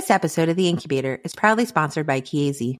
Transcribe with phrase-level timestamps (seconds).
[0.00, 2.76] This episode of The Incubator is proudly sponsored by Chiesi.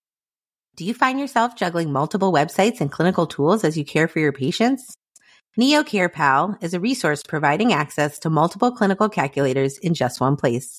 [0.74, 4.32] Do you find yourself juggling multiple websites and clinical tools as you care for your
[4.32, 4.94] patients?
[5.54, 6.10] Neo Care
[6.62, 10.78] is a resource providing access to multiple clinical calculators in just one place.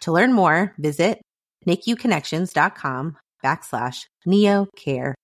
[0.00, 1.20] To learn more, visit
[1.66, 5.14] NICUconnections.com backslash Neo Care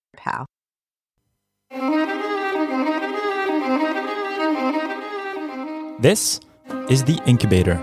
[6.00, 6.38] This
[6.90, 7.82] is The Incubator,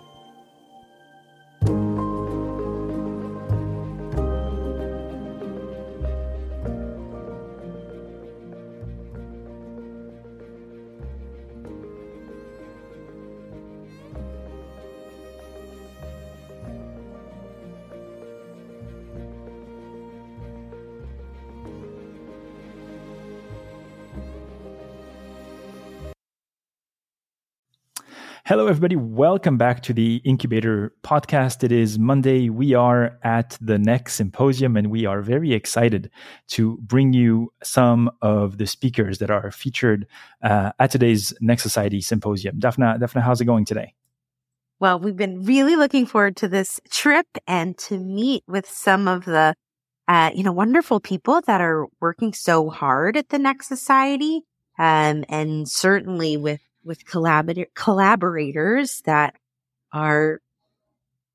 [28.51, 28.97] Hello, everybody.
[28.97, 31.63] Welcome back to the Incubator podcast.
[31.63, 32.49] It is Monday.
[32.49, 36.11] We are at the NEC Symposium, and we are very excited
[36.49, 40.05] to bring you some of the speakers that are featured
[40.43, 42.59] uh, at today's NEC Society Symposium.
[42.59, 43.93] Daphne, Daphne, how's it going today?
[44.81, 49.23] Well, we've been really looking forward to this trip and to meet with some of
[49.23, 49.55] the,
[50.09, 54.41] uh, you know, wonderful people that are working so hard at the NEC Society,
[54.77, 59.35] um, and certainly with with collabor- collaborators that
[59.91, 60.41] are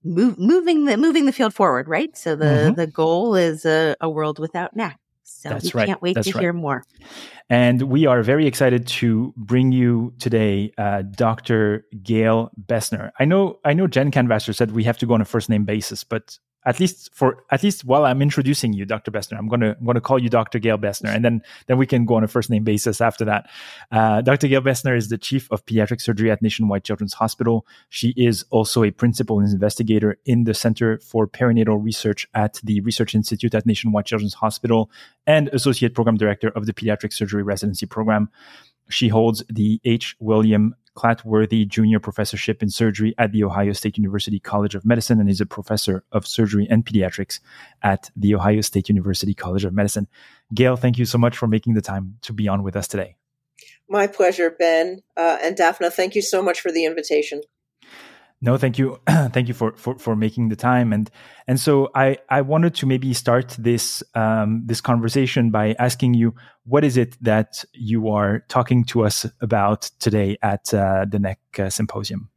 [0.05, 2.17] move, moving the moving the field forward, right?
[2.17, 2.75] So the mm-hmm.
[2.75, 4.97] the goal is a, a, world without NEC.
[5.23, 5.87] So That's we right.
[5.87, 6.41] can't wait That's to right.
[6.41, 6.85] hear more.
[7.51, 11.85] And we are very excited to bring you today uh, Dr.
[12.03, 13.11] Gail Besner.
[13.19, 15.65] I know I know Jen Canvasser said we have to go on a first name
[15.65, 19.13] basis, but at least for at least while I'm introducing you, Dr.
[19.13, 20.59] Besner, I'm gonna I'm gonna call you Dr.
[20.59, 23.49] Gail Besner, and then then we can go on a first name basis after that.
[23.93, 24.49] Uh, Dr.
[24.49, 27.65] Gail Besner is the chief of pediatric surgery at Nationwide Children's Hospital.
[27.89, 33.15] She is also a principal investigator in the Center for Perinatal Research at the Research
[33.15, 34.91] Institute at Nationwide Children's Hospital
[35.27, 38.29] and associate program director of the Pediatric Surgery Residency Program.
[38.91, 40.17] She holds the H.
[40.19, 45.29] William Clatworthy Junior Professorship in Surgery at The Ohio State University College of Medicine and
[45.29, 47.39] is a professor of surgery and pediatrics
[47.83, 50.09] at The Ohio State University College of Medicine.
[50.55, 53.17] Gail, thank you so much for making the time to be on with us today.
[53.89, 55.03] My pleasure, Ben.
[55.17, 57.43] Uh, and Daphne, thank you so much for the invitation.
[58.43, 60.93] No, thank you, thank you for, for for making the time.
[60.93, 61.11] And
[61.47, 66.35] and so I I wanted to maybe start this um, this conversation by asking you
[66.65, 71.39] what is it that you are talking to us about today at uh, the NEC
[71.59, 72.29] uh, symposium.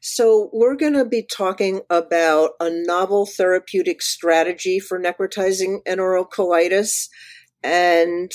[0.00, 7.08] So we're going to be talking about a novel therapeutic strategy for necrotizing enterocolitis,
[7.62, 8.32] and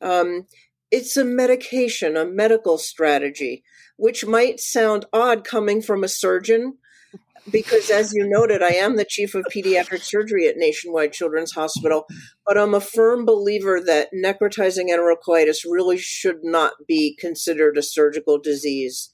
[0.00, 0.46] um,
[0.90, 3.64] it's a medication, a medical strategy
[3.96, 6.78] which might sound odd coming from a surgeon
[7.50, 12.06] because as you noted, I am the chief of pediatric surgery at Nationwide Children's Hospital,
[12.44, 18.38] but I'm a firm believer that necrotizing enterocolitis really should not be considered a surgical
[18.38, 19.12] disease.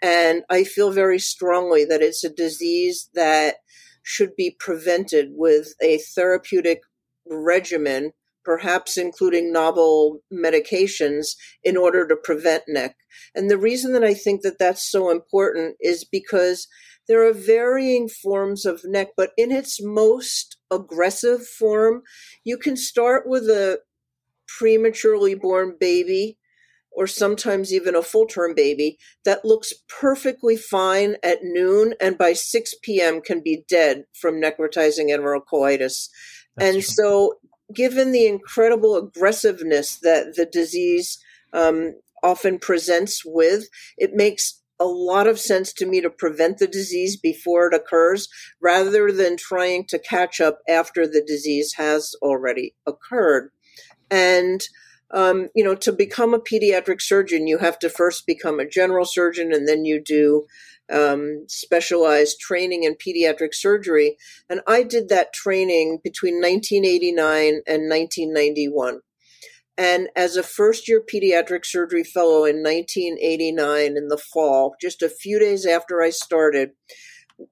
[0.00, 3.56] And I feel very strongly that it's a disease that
[4.02, 6.80] should be prevented with a therapeutic
[7.26, 8.12] regimen
[8.44, 12.94] perhaps including novel medications in order to prevent NEC.
[13.34, 16.68] And the reason that I think that that's so important is because
[17.08, 22.02] there are varying forms of NEC, but in its most aggressive form,
[22.44, 23.80] you can start with a
[24.46, 26.38] prematurely born baby
[26.94, 32.32] or sometimes even a full term baby that looks perfectly fine at noon and by
[32.32, 33.20] 6 p.m.
[33.20, 36.08] can be dead from necrotizing enterocolitis.
[36.56, 36.82] That's and true.
[36.82, 37.34] so
[37.72, 41.18] given the incredible aggressiveness that the disease
[41.52, 46.66] um, often presents with, it makes a lot of sense to me to prevent the
[46.66, 48.28] disease before it occurs
[48.60, 53.50] rather than trying to catch up after the disease has already occurred.
[54.10, 54.60] And
[55.12, 59.04] um, you know, to become a pediatric surgeon, you have to first become a general
[59.04, 60.46] surgeon and then you do
[60.92, 64.16] um, specialized training in pediatric surgery.
[64.48, 69.00] And I did that training between 1989 and 1991.
[69.78, 75.08] And as a first year pediatric surgery fellow in 1989 in the fall, just a
[75.08, 76.72] few days after I started,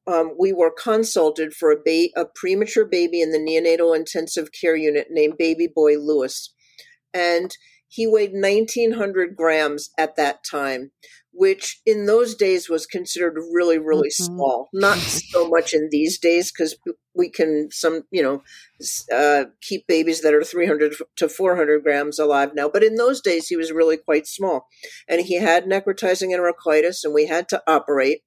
[0.06, 4.76] um, we were consulted for a, ba- a premature baby in the neonatal intensive care
[4.76, 6.54] unit named Baby Boy Lewis.
[7.12, 7.56] And
[7.88, 10.92] he weighed 1900 grams at that time
[11.32, 14.34] which in those days was considered really really mm-hmm.
[14.34, 14.68] small.
[14.72, 16.76] Not so much in these days because
[17.14, 18.42] we can some you know
[19.14, 23.48] uh, keep babies that are 300 to 400 grams alive now but in those days
[23.48, 24.66] he was really quite small.
[25.08, 28.20] And he had necrotizing enterocolitis and we had to operate.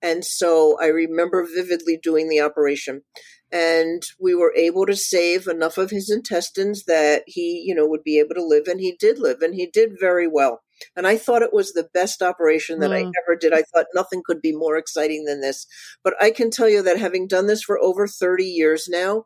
[0.00, 3.02] And so i remember vividly doing the operation
[3.50, 8.04] and we were able to save enough of his intestines that he you know would
[8.04, 10.62] be able to live and he did live and he did very well
[10.96, 12.96] and I thought it was the best operation that mm.
[12.96, 13.52] I ever did.
[13.52, 15.66] I thought nothing could be more exciting than this.
[16.04, 19.24] But I can tell you that having done this for over 30 years now,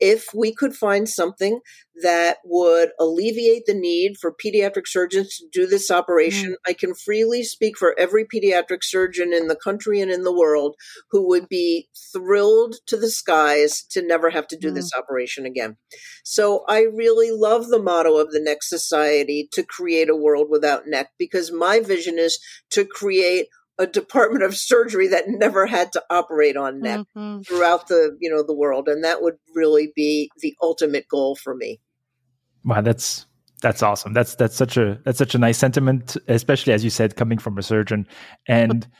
[0.00, 1.60] if we could find something
[2.02, 6.56] that would alleviate the need for pediatric surgeons to do this operation, mm.
[6.66, 10.76] I can freely speak for every pediatric surgeon in the country and in the world
[11.10, 14.74] who would be thrilled to the skies to never have to do mm.
[14.74, 15.76] this operation again.
[16.24, 20.86] So I really love the motto of the NEC Society to create a world without
[20.86, 22.38] NEC because my vision is
[22.70, 23.48] to create
[23.78, 27.40] a department of surgery that never had to operate on NEC mm-hmm.
[27.42, 31.54] throughout the you know the world and that would really be the ultimate goal for
[31.54, 31.80] me.
[32.64, 33.26] Wow that's
[33.60, 34.12] that's awesome.
[34.12, 37.58] That's that's such a that's such a nice sentiment especially as you said coming from
[37.58, 38.06] a surgeon.
[38.46, 38.86] And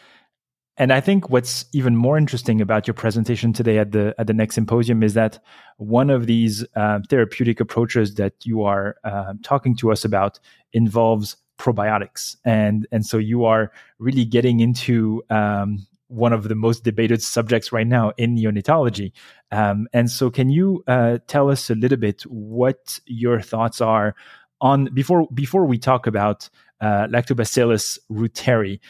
[0.78, 4.32] and i think what's even more interesting about your presentation today at the at the
[4.32, 5.38] NEC symposium is that
[5.76, 10.38] one of these uh, therapeutic approaches that you are uh, talking to us about
[10.72, 12.36] involves probiotics.
[12.44, 17.72] And and so you are really getting into um, one of the most debated subjects
[17.72, 19.12] right now in neonatology.
[19.52, 24.14] Um, and so can you uh, tell us a little bit what your thoughts are
[24.60, 26.48] on before before we talk about
[26.80, 28.80] uh, lactobacillus reuteri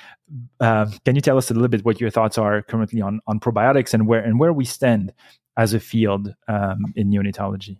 [0.60, 3.38] uh, can you tell us a little bit what your thoughts are currently on on
[3.38, 5.12] probiotics and where and where we stand
[5.56, 7.78] as a field um, in neonatology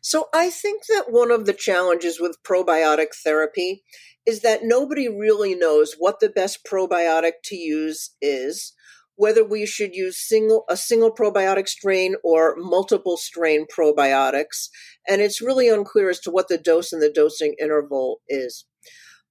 [0.00, 3.82] so I think that one of the challenges with probiotic therapy
[4.26, 8.74] is that nobody really knows what the best probiotic to use is,
[9.16, 14.68] whether we should use single a single probiotic strain or multiple strain probiotics,
[15.08, 18.64] and it's really unclear as to what the dose and the dosing interval is.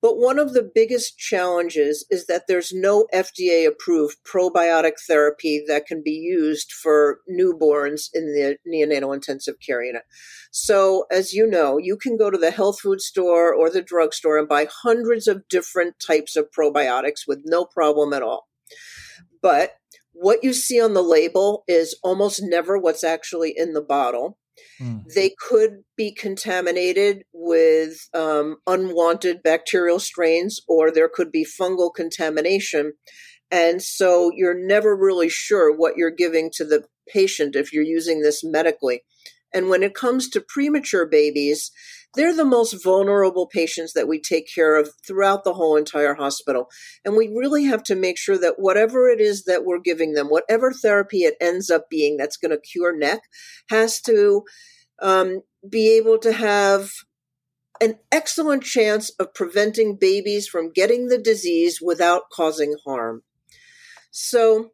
[0.02, 5.86] But one of the biggest challenges is that there's no FDA approved probiotic therapy that
[5.86, 10.04] can be used for newborns in the neonatal intensive care unit.
[10.52, 14.38] So, as you know, you can go to the health food store or the drugstore
[14.38, 18.48] and buy hundreds of different types of probiotics with no problem at all.
[19.42, 19.74] But
[20.14, 24.39] what you see on the label is almost never what's actually in the bottle.
[24.82, 25.04] Mm.
[25.14, 32.94] They could be contaminated with um, unwanted bacterial strains, or there could be fungal contamination.
[33.52, 38.22] And so you're never really sure what you're giving to the patient if you're using
[38.22, 39.02] this medically.
[39.54, 41.72] And when it comes to premature babies,
[42.16, 46.70] they're the most vulnerable patients that we take care of throughout the whole entire hospital.
[47.06, 50.28] And we really have to make sure that whatever it is that we're giving them,
[50.28, 53.22] whatever therapy it ends up being that's going to cure NEC,
[53.70, 54.44] has to
[55.02, 56.90] um, be able to have
[57.82, 63.24] an excellent chance of preventing babies from getting the disease without causing harm.
[64.12, 64.72] So,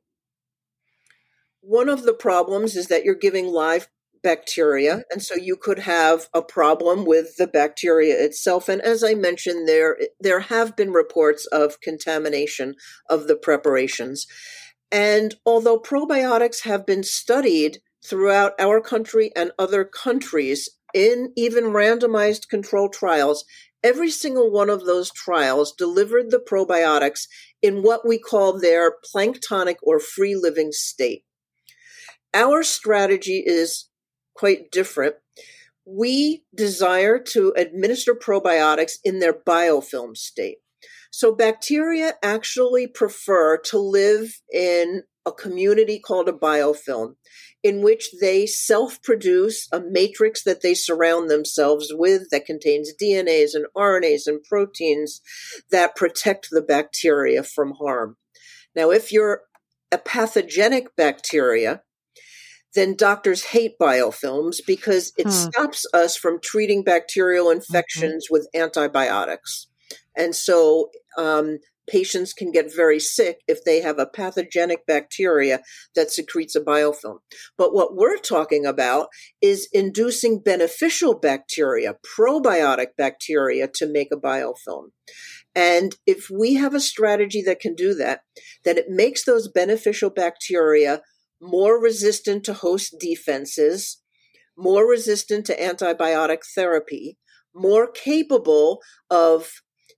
[1.62, 3.88] one of the problems is that you're giving live
[4.26, 5.04] bacteria.
[5.12, 8.68] And so you could have a problem with the bacteria itself.
[8.68, 12.74] And as I mentioned, there, there have been reports of contamination
[13.08, 14.26] of the preparations.
[14.92, 22.50] And although probiotics have been studied throughout our country and other countries in even randomized
[22.50, 23.46] control trials,
[23.84, 27.28] every single one of those trials delivered the probiotics
[27.62, 31.24] in what we call their planktonic or free living state.
[32.34, 33.88] Our strategy is
[34.36, 35.16] quite different.
[35.86, 40.58] We desire to administer probiotics in their biofilm state.
[41.12, 47.16] So bacteria actually prefer to live in a community called a biofilm
[47.64, 53.56] in which they self produce a matrix that they surround themselves with that contains DNAs
[53.56, 55.22] and RNAs and proteins
[55.72, 58.18] that protect the bacteria from harm.
[58.76, 59.42] Now, if you're
[59.92, 61.82] a pathogenic bacteria,
[62.76, 65.30] then doctors hate biofilms because it hmm.
[65.30, 68.34] stops us from treating bacterial infections mm-hmm.
[68.34, 69.68] with antibiotics.
[70.18, 75.62] And so um, patients can get very sick if they have a pathogenic bacteria
[75.96, 77.20] that secretes a biofilm.
[77.58, 79.08] But what we're talking about
[79.42, 84.90] is inducing beneficial bacteria, probiotic bacteria, to make a biofilm.
[85.56, 88.22] And if we have a strategy that can do that,
[88.66, 91.02] then it makes those beneficial bacteria
[91.46, 94.02] more resistant to host defenses,
[94.58, 97.18] more resistant to antibiotic therapy,
[97.54, 99.52] more capable of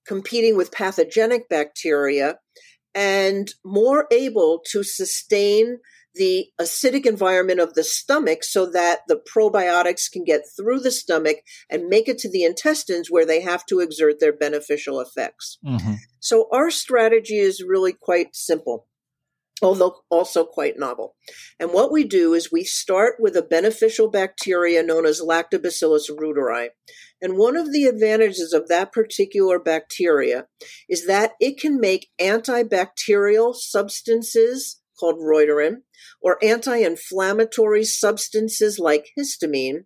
[0.07, 2.37] competing with pathogenic bacteria,
[2.95, 5.77] and more able to sustain
[6.15, 11.37] the acidic environment of the stomach so that the probiotics can get through the stomach
[11.69, 15.59] and make it to the intestines where they have to exert their beneficial effects.
[15.63, 15.93] Mm-hmm.
[16.19, 18.86] So, our strategy is really quite simple
[19.61, 21.15] although also quite novel.
[21.59, 26.69] And what we do is we start with a beneficial bacteria known as Lactobacillus reuteri.
[27.21, 30.45] And one of the advantages of that particular bacteria
[30.87, 35.77] is that it can make antibacterial substances called reuterin
[36.21, 39.85] or anti-inflammatory substances like histamine.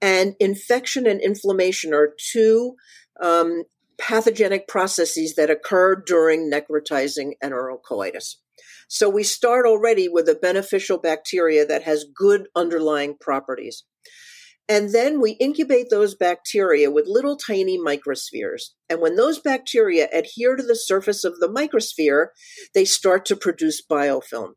[0.00, 2.74] And infection and inflammation are two
[3.22, 3.64] um,
[3.98, 8.36] pathogenic processes that occur during necrotizing enterocolitis.
[8.88, 13.84] So we start already with a beneficial bacteria that has good underlying properties.
[14.68, 18.70] And then we incubate those bacteria with little tiny microspheres.
[18.88, 22.28] And when those bacteria adhere to the surface of the microsphere,
[22.72, 24.52] they start to produce biofilm.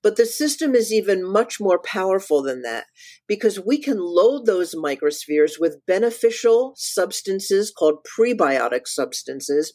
[0.00, 2.86] But the system is even much more powerful than that
[3.26, 9.74] because we can load those microspheres with beneficial substances called prebiotic substances,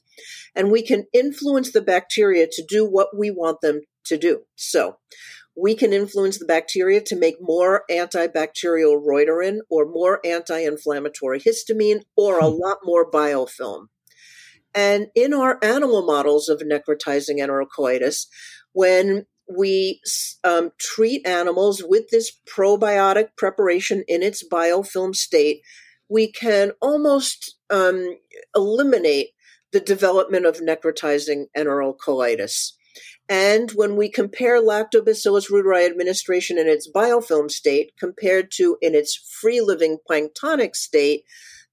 [0.56, 4.44] and we can influence the bacteria to do what we want them to do.
[4.56, 4.98] So
[5.56, 12.40] we can influence the bacteria to make more antibacterial reuterin or more anti-inflammatory histamine or
[12.40, 12.60] a hmm.
[12.60, 13.88] lot more biofilm.
[14.76, 18.26] And in our animal models of necrotizing enterocolitis,
[18.72, 20.02] when we
[20.44, 25.62] um, treat animals with this probiotic preparation in its biofilm state,
[26.10, 28.18] we can almost um,
[28.56, 29.30] eliminate
[29.72, 32.74] the development of necrotizing enterocolitis.
[33.34, 39.16] And when we compare Lactobacillus reuteri administration in its biofilm state compared to in its
[39.16, 41.24] free living planktonic state,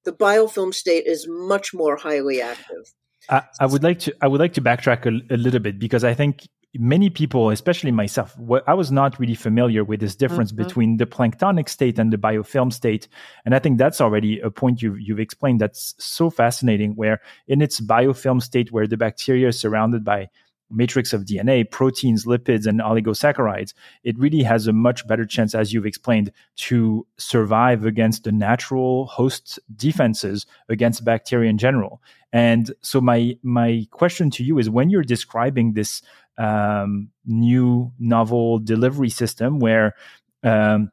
[0.06, 2.94] the biofilm state is much more highly active.
[3.28, 6.02] I, I would like to I would like to backtrack a, a, little bit because
[6.02, 8.34] I think many people, especially myself,
[8.66, 10.64] I was not really familiar with this difference mm-hmm.
[10.64, 13.06] between the planktonic state and the biofilm state.
[13.44, 17.60] And I think that's already a point you've, you've explained that's so fascinating, where in
[17.60, 20.30] its biofilm state, where the bacteria is surrounded by
[20.70, 23.74] matrix of DNA, proteins, lipids, and oligosaccharides,
[24.04, 29.06] it really has a much better chance, as you've explained, to survive against the natural
[29.06, 32.02] host defenses against bacteria in general.
[32.32, 36.02] And so my my question to you is when you're describing this
[36.38, 39.94] um, new novel delivery system where
[40.42, 40.90] um,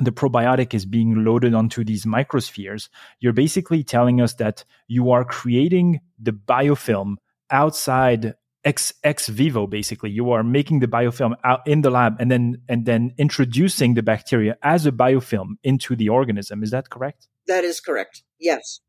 [0.00, 2.88] the probiotic is being loaded onto these microspheres,
[3.20, 7.16] you're basically telling us that you are creating the biofilm
[7.50, 10.10] outside ex ex vivo basically.
[10.10, 14.02] You are making the biofilm out in the lab and then and then introducing the
[14.02, 16.62] bacteria as a biofilm into the organism.
[16.62, 17.28] Is that correct?
[17.46, 18.22] That is correct.
[18.38, 18.80] Yes.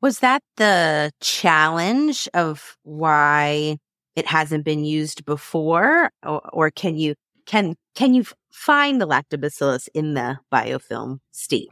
[0.00, 3.76] Was that the challenge of why
[4.16, 6.10] it hasn't been used before?
[6.24, 7.14] Or, or can you
[7.46, 11.68] can can you find the lactobacillus in the biofilm state?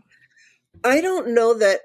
[0.84, 1.80] I don't know that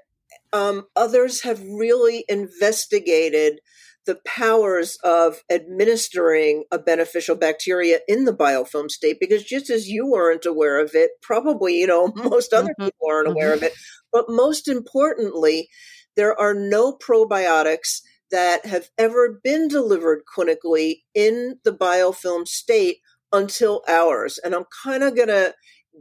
[0.52, 3.60] um, others have really investigated
[4.06, 10.06] the powers of administering a beneficial bacteria in the biofilm state because just as you
[10.06, 12.84] weren't aware of it probably you know most other mm-hmm.
[12.84, 13.58] people aren't aware mm-hmm.
[13.58, 13.72] of it
[14.12, 15.68] but most importantly
[16.16, 22.98] there are no probiotics that have ever been delivered clinically in the biofilm state
[23.32, 25.54] until ours and i'm kind of going to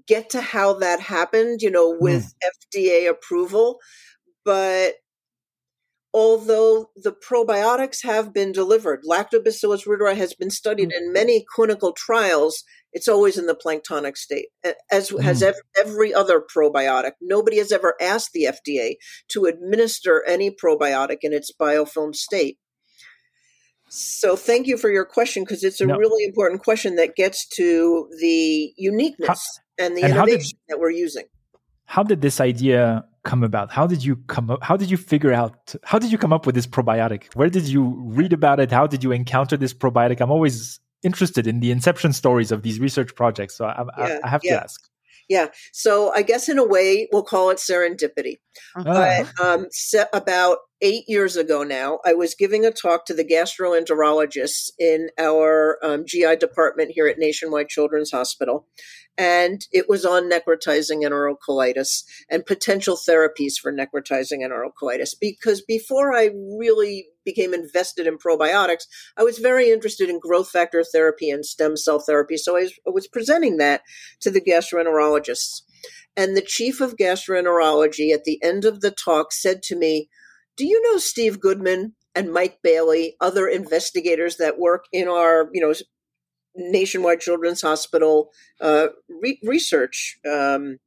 [0.08, 2.76] get to how that happened you know with mm.
[2.76, 3.80] fda approval
[4.46, 4.96] but
[6.14, 12.64] although the probiotics have been delivered, Lactobacillus reuteri has been studied in many clinical trials.
[12.92, 14.48] It's always in the planktonic state,
[14.92, 15.54] as has mm.
[15.80, 17.14] every other probiotic.
[17.22, 18.96] Nobody has ever asked the FDA
[19.30, 22.58] to administer any probiotic in its biofilm state.
[23.90, 25.96] So, thank you for your question because it's a no.
[25.96, 29.28] really important question that gets to the uniqueness
[29.78, 31.26] how, and the and innovation did, that we're using.
[31.86, 33.72] How did this idea come about?
[33.72, 34.64] How did you come up?
[34.64, 35.76] How did you figure out?
[35.84, 37.34] How did you come up with this probiotic?
[37.34, 38.72] Where did you read about it?
[38.72, 40.22] How did you encounter this probiotic?
[40.22, 44.28] I'm always interested in the inception stories of these research projects, so I, yeah, I,
[44.28, 44.56] I have yeah.
[44.56, 44.90] to ask.
[45.30, 45.48] Yeah.
[45.72, 48.40] So I guess in a way, we'll call it serendipity.
[48.76, 49.68] But um,
[50.12, 55.78] about eight years ago now, I was giving a talk to the gastroenterologists in our
[55.82, 58.68] um, GI department here at Nationwide Children's Hospital.
[59.18, 65.14] And it was on necrotizing enterocolitis and potential therapies for necrotizing enterocolitis.
[65.20, 68.84] Because before I really became invested in probiotics,
[69.18, 72.38] I was very interested in growth factor therapy and stem cell therapy.
[72.38, 73.82] So I was, I was presenting that
[74.22, 75.62] to the gastroenterologists.
[76.18, 80.10] And the chief of gastroenterology at the end of the talk said to me,
[80.58, 85.62] Do you know Steve Goodman and Mike Bailey, other investigators that work in our, you
[85.62, 85.74] know,
[86.56, 88.30] Nationwide Children's Hospital
[88.62, 88.88] uh,
[89.22, 90.78] re- research um,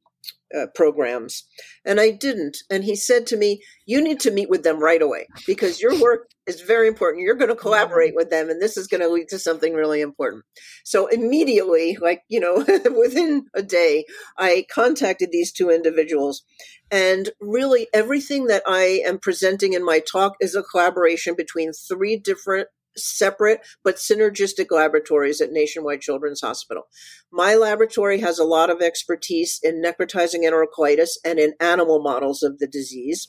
[0.57, 1.45] uh, programs.
[1.85, 2.59] And I didn't.
[2.71, 6.01] And he said to me, You need to meet with them right away because your
[6.01, 7.25] work is very important.
[7.25, 10.01] You're going to collaborate with them, and this is going to lead to something really
[10.01, 10.45] important.
[10.85, 12.57] So immediately, like, you know,
[12.97, 14.05] within a day,
[14.39, 16.45] I contacted these two individuals.
[16.91, 22.17] And really, everything that I am presenting in my talk is a collaboration between three
[22.17, 26.85] different separate but synergistic laboratories at Nationwide Children's Hospital.
[27.31, 32.59] My laboratory has a lot of expertise in necrotizing enterocolitis and in animal models of
[32.59, 33.29] the disease.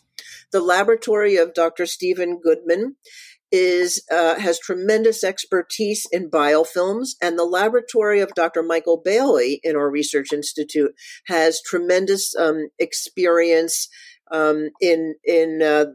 [0.52, 1.86] The laboratory of Dr.
[1.86, 2.96] Stephen Goodman
[3.52, 8.62] is uh, has tremendous expertise in biofilms, and the laboratory of Dr.
[8.62, 10.94] Michael Bailey in our research institute
[11.28, 13.88] has tremendous um, experience
[14.32, 15.86] um, in in uh,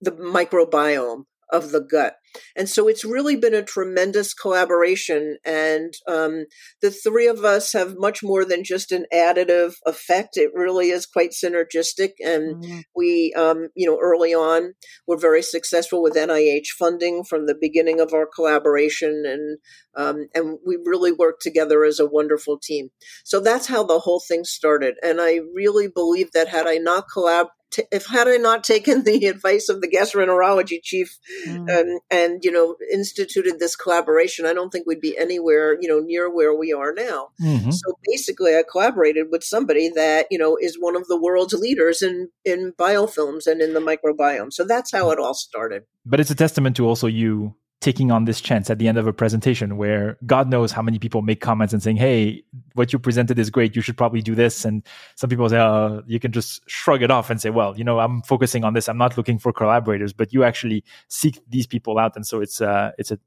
[0.00, 2.16] the microbiome of the gut.
[2.56, 5.38] And so it's really been a tremendous collaboration.
[5.44, 6.46] And um,
[6.80, 10.36] the three of us have much more than just an additive effect.
[10.36, 12.12] It really is quite synergistic.
[12.20, 12.80] And mm-hmm.
[12.94, 14.74] we, um, you know, early on
[15.06, 19.24] were very successful with NIH funding from the beginning of our collaboration.
[19.26, 19.58] And,
[19.96, 22.90] um, and we really worked together as a wonderful team.
[23.24, 24.94] So that's how the whole thing started.
[25.02, 27.46] And I really believe that had I not collab
[27.90, 31.70] if had I not taken the advice of the gastroenterology chief mm.
[31.70, 36.00] um, and you know instituted this collaboration, I don't think we'd be anywhere you know
[36.00, 37.28] near where we are now.
[37.40, 37.70] Mm-hmm.
[37.70, 42.02] So basically, I collaborated with somebody that you know is one of the world's leaders
[42.02, 44.52] in in biofilms and in the microbiome.
[44.52, 45.84] So that's how it all started.
[46.04, 49.08] But it's a testament to also you taking on this chance at the end of
[49.08, 52.98] a presentation where God knows how many people make comments and saying, Hey, what you
[52.98, 53.74] presented is great.
[53.74, 54.64] You should probably do this.
[54.64, 54.82] And
[55.16, 57.98] some people say, Oh, you can just shrug it off and say, Well, you know,
[57.98, 58.88] I'm focusing on this.
[58.88, 62.14] I'm not looking for collaborators, but you actually seek these people out.
[62.14, 63.18] And so it's, uh, it's a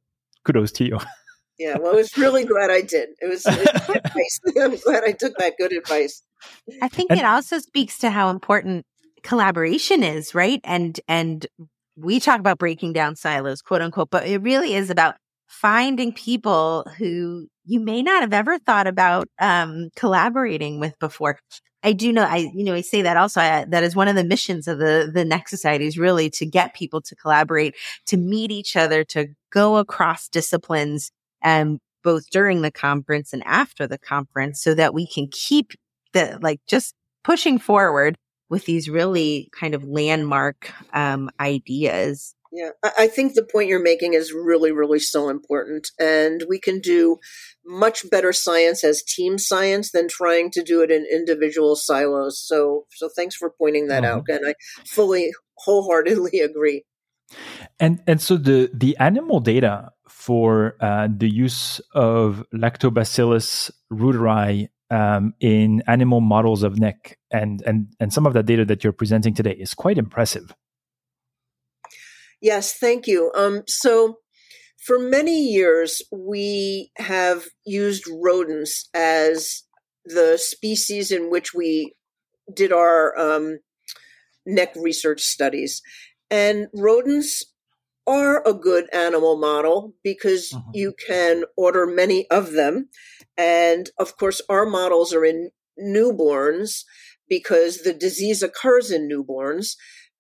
[0.44, 1.00] kudos to you.
[1.58, 1.78] Yeah.
[1.78, 3.12] Well, I was really glad I did.
[3.22, 4.40] It was, it was advice.
[4.62, 6.22] I'm glad I took that good advice.
[6.82, 8.86] I think and, it also speaks to how important
[9.24, 10.60] collaboration is, right?
[10.66, 11.48] And, and
[11.96, 15.16] we talk about breaking down silos, quote unquote, but it really is about
[15.48, 21.40] finding people who you may not have ever thought about um, collaborating with before.
[21.84, 23.40] I do know, I you know, I say that also.
[23.40, 26.46] I, that is one of the missions of the the NEC Society is really to
[26.46, 27.76] get people to collaborate,
[28.08, 31.12] to meet each other, to go across disciplines,
[31.44, 35.74] um, both during the conference and after the conference, so that we can keep
[36.14, 38.18] the like just pushing forward
[38.50, 42.36] with these really kind of landmark um, ideas.
[42.52, 45.90] Yeah, I think the point you're making is really, really so important.
[46.00, 47.18] And we can do
[47.66, 52.42] much better science as team science than trying to do it in individual silos.
[52.42, 54.20] So, so thanks for pointing that mm-hmm.
[54.20, 54.24] out.
[54.30, 54.54] And I
[54.88, 56.86] fully, wholeheartedly agree.
[57.80, 65.34] And and so the the animal data for uh, the use of Lactobacillus reuteri um,
[65.40, 69.34] in animal models of NEC, and and and some of that data that you're presenting
[69.34, 70.54] today is quite impressive.
[72.42, 73.32] Yes, thank you.
[73.36, 74.20] Um, so,
[74.86, 79.64] for many years, we have used rodents as
[80.06, 81.96] the species in which we
[82.54, 83.60] did our um,
[84.46, 85.82] NEC research studies,
[86.30, 87.44] and rodents
[88.08, 90.72] are a good animal model because uh-huh.
[90.74, 92.90] you can order many of them
[93.38, 96.84] and of course, our models are in newborns
[97.28, 99.76] because the disease occurs in newborns.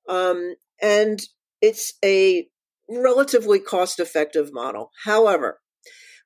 [0.09, 1.21] Um, and
[1.61, 2.47] it's a
[2.89, 4.91] relatively cost effective model.
[5.05, 5.59] However,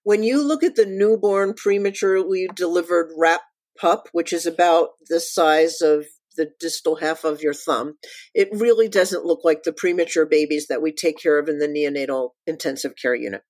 [0.04, 3.42] when you look at the newborn prematurely delivered rat
[3.80, 7.96] pup, which is about the size of the distal half of your thumb,
[8.34, 11.68] it really doesn't look like the premature babies that we take care of in the
[11.68, 13.42] neonatal intensive care unit.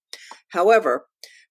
[0.49, 1.05] However,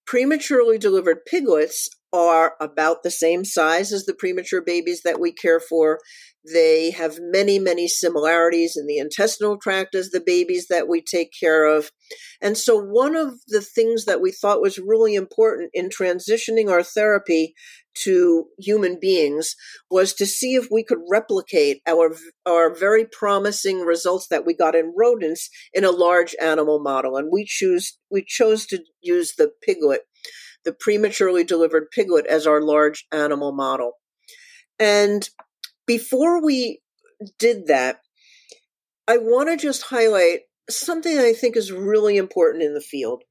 [0.09, 5.59] Prematurely delivered piglets are about the same size as the premature babies that we care
[5.59, 5.99] for.
[6.53, 11.31] They have many, many similarities in the intestinal tract as the babies that we take
[11.37, 11.91] care of.
[12.41, 16.83] And so, one of the things that we thought was really important in transitioning our
[16.83, 17.53] therapy
[18.03, 19.55] to human beings
[19.91, 24.75] was to see if we could replicate our, our very promising results that we got
[24.75, 27.17] in rodents in a large animal model.
[27.17, 30.01] And we choose, we chose to use the piglet
[30.65, 33.93] the prematurely delivered piglet as our large animal model.
[34.77, 35.27] And
[35.89, 36.81] before we
[37.39, 38.01] did that,
[39.07, 43.23] I want to just highlight something I think is really important in the field.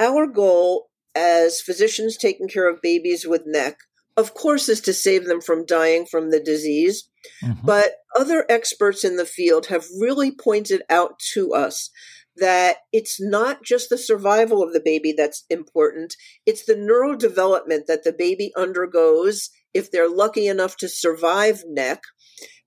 [0.00, 3.76] Our goal as physicians taking care of babies with NEC,
[4.16, 7.08] of course, is to save them from dying from the disease.
[7.40, 7.64] Mm-hmm.
[7.64, 11.88] But other experts in the field have really pointed out to us
[12.34, 18.02] that it's not just the survival of the baby that's important, it's the neurodevelopment that
[18.02, 22.02] the baby undergoes if they're lucky enough to survive NEC.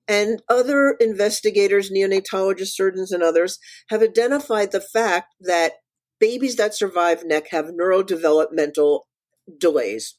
[0.07, 3.57] And other investigators, neonatologists, surgeons, and others
[3.89, 5.73] have identified the fact that
[6.19, 9.01] babies that survive NEC have neurodevelopmental
[9.59, 10.17] delays.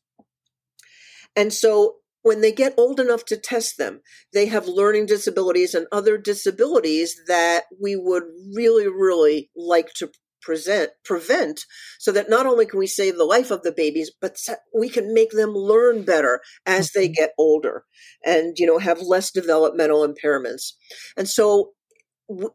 [1.36, 4.00] And so when they get old enough to test them,
[4.32, 10.10] they have learning disabilities and other disabilities that we would really, really like to
[10.46, 11.60] present, prevent
[11.98, 14.36] so that not only can we save the life of the babies, but
[14.72, 17.14] we can make them learn better as they mm-hmm.
[17.14, 17.82] get older
[18.24, 20.74] and, you know, have less developmental impairments.
[21.16, 21.72] And so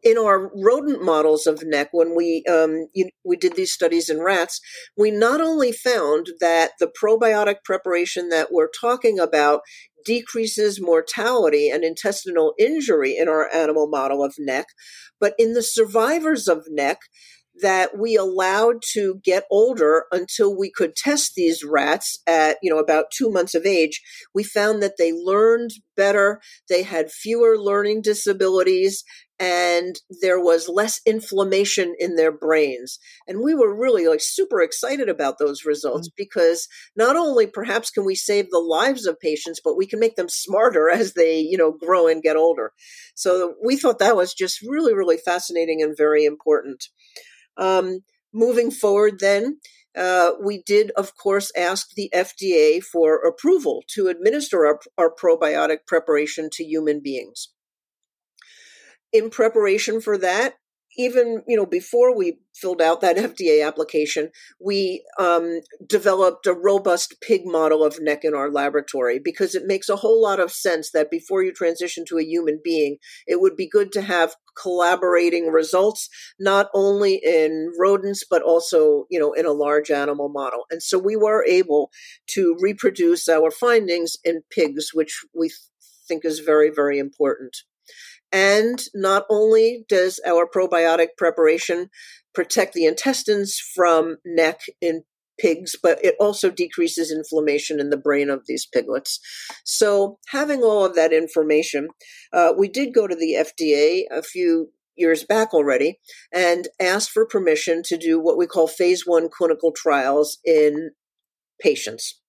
[0.02, 4.20] in our rodent models of NEC, when we um, you, we did these studies in
[4.20, 4.60] rats,
[4.96, 9.60] we not only found that the probiotic preparation that we're talking about
[10.04, 14.66] decreases mortality and intestinal injury in our animal model of NEC,
[15.20, 16.98] but in the survivors of NEC,
[17.62, 22.78] that we allowed to get older until we could test these rats at you know
[22.78, 24.00] about two months of age.
[24.34, 29.04] We found that they learned better they had fewer learning disabilities
[29.38, 32.98] and there was less inflammation in their brains.
[33.26, 36.14] And we were really like super excited about those results mm-hmm.
[36.16, 40.16] because not only perhaps can we save the lives of patients but we can make
[40.16, 42.72] them smarter as they you know grow and get older.
[43.14, 46.84] So we thought that was just really really fascinating and very important
[47.56, 48.00] um,
[48.32, 49.58] moving forward, then,
[49.96, 55.86] uh, we did, of course, ask the FDA for approval to administer our, our probiotic
[55.86, 57.48] preparation to human beings.
[59.12, 60.54] In preparation for that,
[60.96, 67.16] even you know before we filled out that FDA application, we um, developed a robust
[67.20, 70.90] pig model of NEC in our laboratory because it makes a whole lot of sense
[70.92, 75.48] that before you transition to a human being, it would be good to have collaborating
[75.48, 80.64] results, not only in rodents but also you know in a large animal model.
[80.70, 81.90] And so we were able
[82.28, 85.50] to reproduce our findings in pigs, which we
[86.06, 87.56] think is very very important.
[88.32, 91.90] And not only does our probiotic preparation
[92.34, 95.04] protect the intestines from NEC in
[95.38, 99.18] pigs, but it also decreases inflammation in the brain of these piglets.
[99.64, 101.88] So, having all of that information,
[102.32, 105.98] uh, we did go to the FDA a few years back already
[106.32, 110.90] and asked for permission to do what we call phase one clinical trials in
[111.60, 112.20] patients.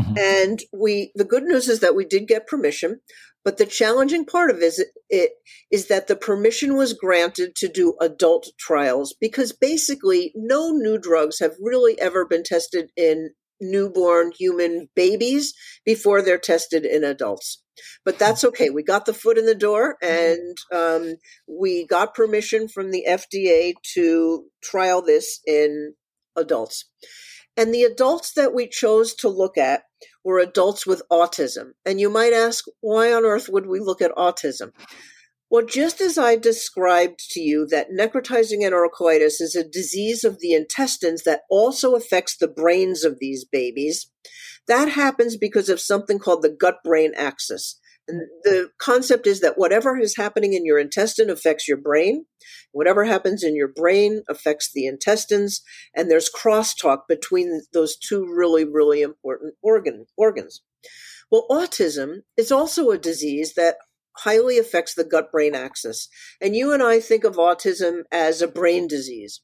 [0.00, 0.14] Mm-hmm.
[0.18, 3.00] And we, the good news is that we did get permission.
[3.44, 4.74] But the challenging part of it,
[5.08, 5.32] it
[5.70, 11.40] is that the permission was granted to do adult trials because basically no new drugs
[11.40, 17.62] have really ever been tested in newborn human babies before they're tested in adults.
[18.04, 18.70] But that's okay.
[18.70, 21.14] We got the foot in the door and um,
[21.48, 25.94] we got permission from the FDA to trial this in
[26.36, 26.84] adults.
[27.56, 29.82] And the adults that we chose to look at
[30.24, 31.72] were adults with autism.
[31.84, 34.72] And you might ask, why on earth would we look at autism?
[35.50, 40.54] Well, just as I described to you that necrotizing enterocolitis is a disease of the
[40.54, 44.10] intestines that also affects the brains of these babies,
[44.66, 47.78] that happens because of something called the gut brain axis.
[48.08, 52.26] The concept is that whatever is happening in your intestine affects your brain.
[52.72, 55.62] Whatever happens in your brain affects the intestines.
[55.94, 60.62] And there's crosstalk between those two really, really important organ, organs.
[61.30, 63.76] Well, autism is also a disease that
[64.18, 66.08] highly affects the gut brain axis.
[66.40, 69.40] And you and I think of autism as a brain disease.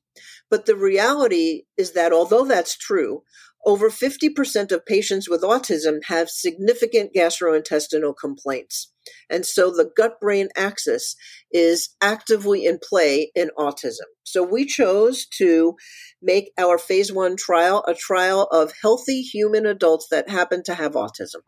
[0.50, 3.22] But the reality is that although that's true,
[3.66, 8.92] over 50% of patients with autism have significant gastrointestinal complaints.
[9.30, 11.16] And so the gut brain axis
[11.50, 14.06] is actively in play in autism.
[14.24, 15.76] So we chose to
[16.22, 20.92] make our phase one trial a trial of healthy human adults that happen to have
[20.92, 21.42] autism.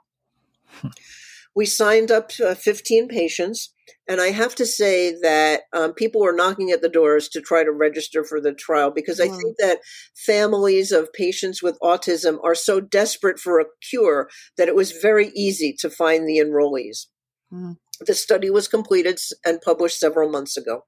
[1.54, 3.72] we signed up uh, 15 patients
[4.08, 7.64] and I have to say that um, people were knocking at the doors to try
[7.64, 9.36] to register for the trial because I mm.
[9.36, 9.78] think that
[10.16, 15.28] families of patients with autism are so desperate for a cure that it was very
[15.34, 17.06] easy to find the enrollees.
[17.52, 17.76] Mm.
[18.00, 20.84] The study was completed and published several months ago.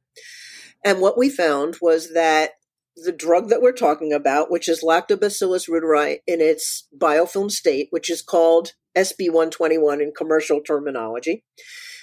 [0.85, 2.53] And what we found was that
[2.97, 8.11] the drug that we're talking about, which is Lactobacillus reuteri in its biofilm state, which
[8.11, 11.45] is called SB121 in commercial terminology.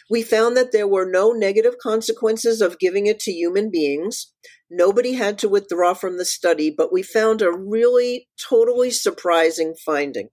[0.09, 4.33] We found that there were no negative consequences of giving it to human beings.
[4.69, 10.29] Nobody had to withdraw from the study, but we found a really totally surprising finding.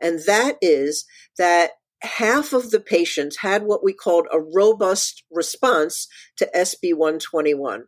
[0.00, 1.04] And that is
[1.36, 6.06] that half of the patients had what we called a robust response
[6.36, 7.80] to SB121.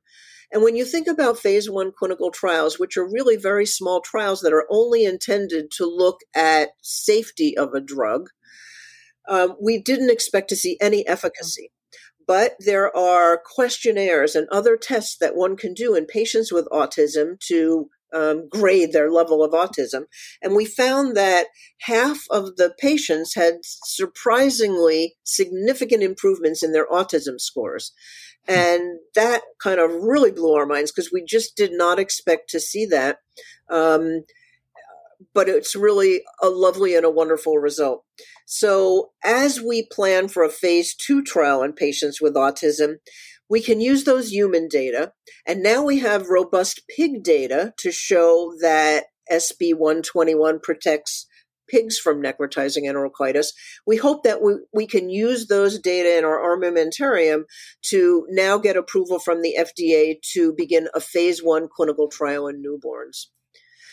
[0.52, 4.40] And when you think about phase one clinical trials, which are really very small trials
[4.40, 8.28] that are only intended to look at safety of a drug,
[9.28, 11.70] um, we didn't expect to see any efficacy.
[12.26, 17.38] But there are questionnaires and other tests that one can do in patients with autism
[17.48, 20.04] to um, grade their level of autism.
[20.42, 21.46] And we found that
[21.82, 27.92] half of the patients had surprisingly significant improvements in their autism scores.
[28.50, 32.60] And that kind of really blew our minds because we just did not expect to
[32.60, 33.18] see that.
[33.68, 34.24] Um,
[35.34, 38.04] but it's really a lovely and a wonderful result.
[38.46, 42.96] So, as we plan for a phase two trial in patients with autism,
[43.48, 45.12] we can use those human data.
[45.46, 51.26] And now we have robust pig data to show that SB 121 protects
[51.70, 53.48] pigs from necrotizing enterocolitis.
[53.86, 57.44] We hope that we, we can use those data in our armamentarium
[57.82, 62.62] to now get approval from the FDA to begin a phase one clinical trial in
[62.62, 63.26] newborns.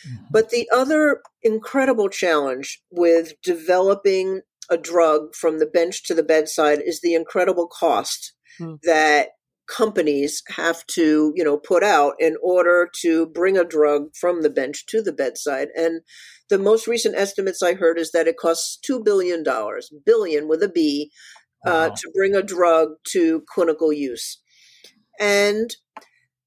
[0.08, 0.26] Mm-hmm.
[0.32, 6.80] But the other incredible challenge with developing a drug from the bench to the bedside
[6.86, 8.76] is the incredible cost mm-hmm.
[8.84, 9.30] that
[9.68, 14.50] companies have to, you know, put out in order to bring a drug from the
[14.50, 15.68] bench to the bedside.
[15.76, 16.02] And
[16.50, 20.64] the most recent estimates I heard is that it costs $2 billion, billion billion with
[20.64, 21.12] a B,
[21.66, 21.96] uh, wow.
[21.96, 24.42] to bring a drug to clinical use.
[25.20, 25.76] And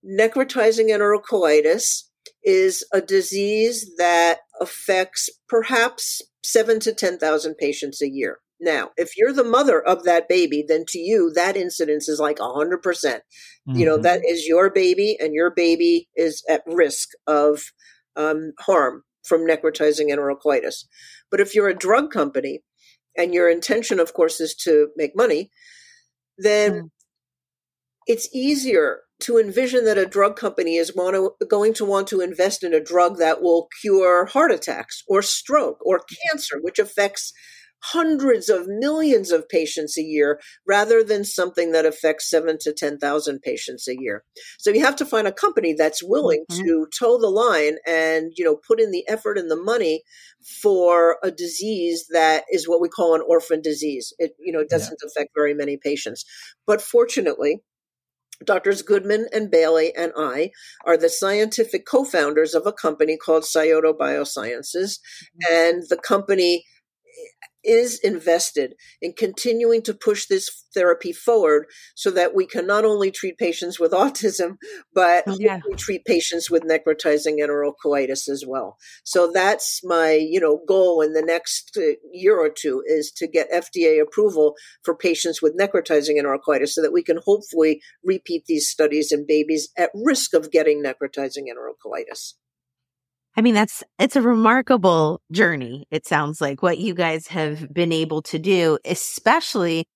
[0.05, 2.05] necrotizing enterocolitis
[2.43, 8.39] is a disease that affects perhaps seven to 10,000 patients a year.
[8.61, 12.39] Now, if you're the mother of that baby, then to you, that incidence is like
[12.39, 12.83] 100%.
[12.83, 13.23] percent
[13.69, 14.03] mm hmm You know, mm-hmm.
[14.03, 17.73] that is your baby, and your baby is at risk of
[18.17, 20.85] um, harm from necrotizing enterocolitis.
[21.31, 22.63] But if you're a drug company,
[23.17, 25.51] and your intention, of course, is to make money,
[26.39, 26.91] then mm.
[28.07, 32.65] it's easier to envision that a drug company is to, going to want to invest
[32.65, 37.33] in a drug that will cure heart attacks or stroke or cancer, which affects
[37.83, 43.41] hundreds of millions of patients a year rather than something that affects seven to 10,000
[43.41, 44.25] patients a year.
[44.59, 46.63] So you have to find a company that's willing mm-hmm.
[46.63, 50.03] to toe the line and, you know, put in the effort and the money
[50.63, 54.13] for a disease that is what we call an orphan disease.
[54.19, 55.09] It, you know, doesn't yeah.
[55.09, 56.25] affect very many patients.
[56.67, 57.63] But fortunately,
[58.45, 60.51] Doctors Goodman and Bailey and I
[60.87, 64.99] are the scientific co founders of a company called Scioto Biosciences.
[64.99, 65.53] Mm-hmm.
[65.53, 66.65] And the company
[67.65, 73.11] is invested in continuing to push this therapy forward so that we can not only
[73.11, 74.57] treat patients with autism,
[74.95, 75.61] but yeah.
[75.77, 78.77] treat patients with necrotizing enterocolitis as well.
[79.05, 83.27] So that's my, you know, goal in the next uh, year or two is to
[83.27, 88.69] get FDA approval for patients with necrotizing enterocolitis so that we can hopefully repeat these
[88.69, 92.35] studies in babies at risk of getting necrotizing enterocolitis.
[93.41, 95.87] I mean, that's, it's a remarkable journey.
[95.91, 99.87] It sounds like what you guys have been able to do, especially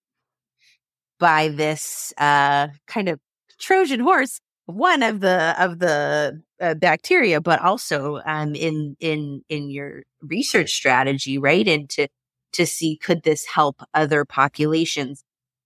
[1.20, 3.20] by this, uh, kind of
[3.60, 9.68] Trojan horse, one of the, of the uh, bacteria, but also, um, in, in, in
[9.68, 11.68] your research strategy, right?
[11.68, 12.08] And to,
[12.54, 15.22] to see could this help other populations?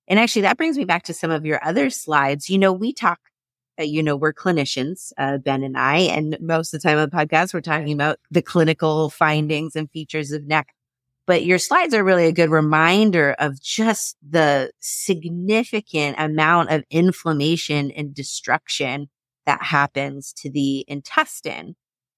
[0.09, 2.51] And actually, that brings me back to some of your other slides.
[2.51, 3.21] You know, we talk
[3.79, 7.09] uh, you know, we're clinicians, uh, Ben and I, and most of the time on
[7.09, 10.69] the podcast, we're talking about the clinical findings and features of NEC.
[11.27, 17.91] But your slides are really a good reminder of just the significant amount of inflammation
[17.91, 19.09] and destruction
[19.45, 21.77] that happens to the intestine.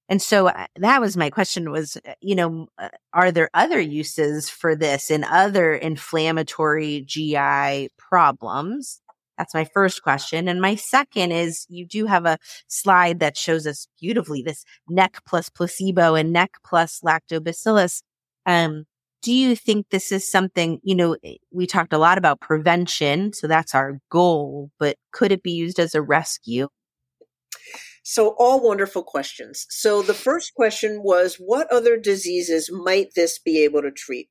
[0.08, 2.66] And so uh, that was my question was, uh, you know,
[3.12, 9.00] are there other uses for this in other inflammatory GI problems?
[9.40, 10.48] That's my first question.
[10.48, 12.36] And my second is you do have a
[12.68, 18.02] slide that shows us beautifully this NEC plus placebo and NEC plus lactobacillus.
[18.44, 18.84] Um,
[19.22, 23.32] do you think this is something, you know, eh, we talked a lot about prevention.
[23.32, 26.68] So that's our goal, but could it be used as a rescue?
[28.02, 29.66] So, all wonderful questions.
[29.70, 34.28] So, the first question was what other diseases might this be able to treat?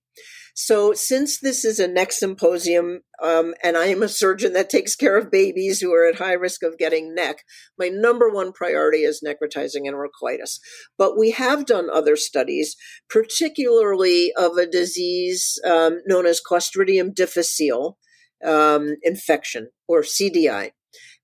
[0.62, 4.94] So, since this is a NEC symposium, um, and I am a surgeon that takes
[4.94, 7.44] care of babies who are at high risk of getting NEC,
[7.78, 10.60] my number one priority is necrotizing enterocolitis.
[10.98, 12.76] But we have done other studies,
[13.10, 17.98] particularly of a disease um, known as Clostridium difficile
[18.44, 20.72] um, infection or CDI.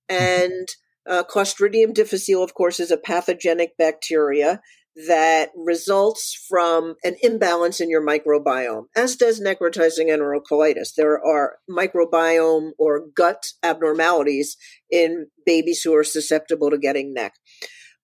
[0.08, 0.68] And
[1.10, 4.62] uh, Clostridium difficile, of course, is a pathogenic bacteria
[5.08, 10.94] that results from an imbalance in your microbiome, as does necrotizing enterocolitis.
[10.96, 14.56] There are microbiome or gut abnormalities
[14.90, 17.34] in babies who are susceptible to getting NEC.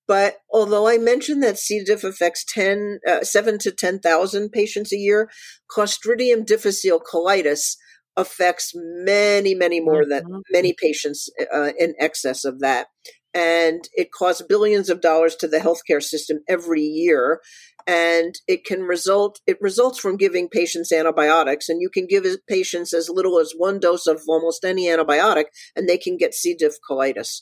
[0.08, 1.82] But although I mentioned that C.
[1.86, 5.30] diff affects 10, uh, 7 to 10,000 patients a year,
[5.74, 7.78] Clostridium difficile colitis
[8.18, 10.40] affects many, many more than mm-hmm.
[10.52, 12.88] many patients uh, in excess of that
[13.34, 17.42] and it costs billions of dollars to the healthcare system every year
[17.88, 22.94] and it can result it results from giving patients antibiotics and you can give patients
[22.94, 26.56] as little as one dose of almost any antibiotic and they can get c.
[26.56, 27.42] diff colitis.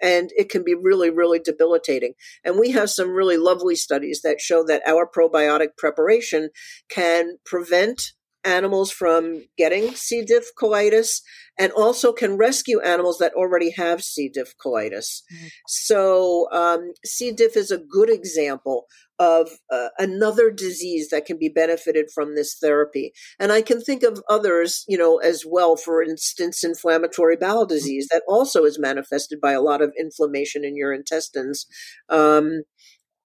[0.00, 2.14] And it can be really really debilitating.
[2.44, 6.50] And we have some really lovely studies that show that our probiotic preparation
[6.88, 8.12] can prevent
[8.48, 10.22] animals from getting C.
[10.24, 11.20] diff colitis
[11.58, 14.28] and also can rescue animals that already have C.
[14.28, 15.22] diff colitis.
[15.32, 15.46] Mm-hmm.
[15.66, 17.32] So, um, C.
[17.32, 18.86] diff is a good example
[19.18, 23.12] of uh, another disease that can be benefited from this therapy.
[23.40, 25.76] And I can think of others, you know, as well.
[25.76, 27.74] For instance, inflammatory bowel mm-hmm.
[27.74, 31.66] disease that also is manifested by a lot of inflammation in your intestines.
[32.08, 32.62] Um,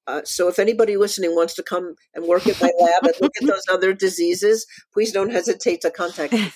[0.07, 3.31] uh, so if anybody listening wants to come and work at my lab and look
[3.41, 6.51] at those other diseases, please don't hesitate to contact me.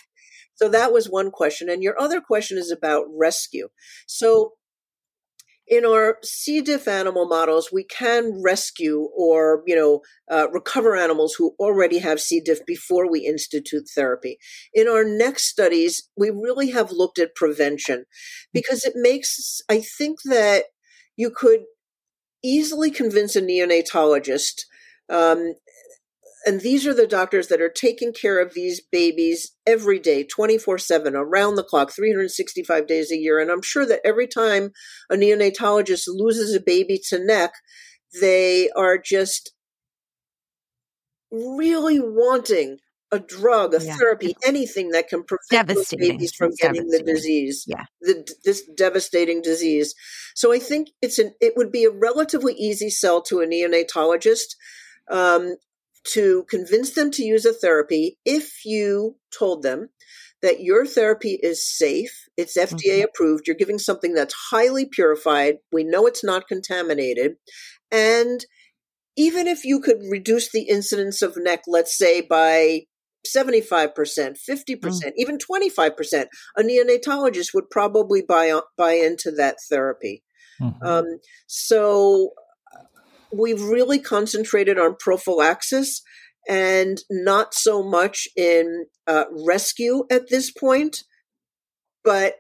[0.56, 1.70] So that was one question.
[1.70, 3.70] And your other question is about rescue.
[4.08, 4.54] So
[5.68, 6.62] in our C.
[6.62, 12.22] diff animal models, we can rescue or, you know, uh, recover animals who already have
[12.22, 12.40] C.
[12.40, 14.38] diff before we institute therapy.
[14.74, 18.06] In our next studies, we really have looked at prevention
[18.54, 20.66] because it makes, I think that
[21.18, 21.66] you could
[22.44, 24.62] easily convince a neonatologist.
[25.10, 25.54] Um,
[26.46, 30.78] and these are the doctors that are taking care of these babies every day, 24
[30.78, 33.40] 7, around the clock, 365 days a year.
[33.40, 34.72] And I'm sure that every time
[35.12, 37.52] a neonatologist loses a baby to NEC,
[38.22, 39.54] they are just
[41.32, 42.78] really wanting
[43.12, 43.96] a drug, a yeah.
[43.96, 47.86] therapy, anything that can prevent those babies from it's getting the disease, yeah.
[48.02, 49.96] the, this devastating disease.
[50.36, 54.56] So I think it's an it would be a relatively easy sell to a neonatologist
[55.10, 55.56] um,
[56.12, 59.90] to convince them to use a therapy if you told them
[60.42, 63.06] that your therapy is safe, it's FDA mm-hmm.
[63.06, 67.38] approved, you're giving something that's highly purified, we know it's not contaminated,
[67.92, 68.46] and
[69.16, 72.82] even if you could reduce the incidence of NEC, let's say by
[73.36, 75.12] 75%, 50%, mm.
[75.16, 76.26] even 25%,
[76.58, 80.24] a neonatologist would probably buy, buy into that therapy.
[80.62, 80.86] Mm-hmm.
[80.86, 82.32] Um, so
[83.32, 86.02] we've really concentrated on prophylaxis
[86.48, 91.04] and not so much in uh, rescue at this point.
[92.04, 92.36] But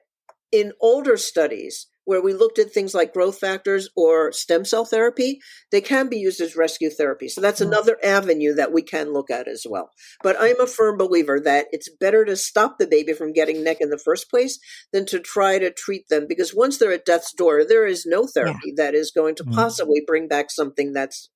[0.51, 5.41] in older studies, where we looked at things like growth factors or stem cell therapy,
[5.71, 7.27] they can be used as rescue therapy.
[7.27, 7.73] So that's mm-hmm.
[7.73, 9.91] another avenue that we can look at as well.
[10.23, 13.81] But I'm a firm believer that it's better to stop the baby from getting NEC
[13.81, 14.57] in the first place
[14.93, 18.25] than to try to treat them because once they're at death's door, there is no
[18.25, 18.85] therapy yeah.
[18.85, 19.55] that is going to mm-hmm.
[19.55, 21.29] possibly bring back something that's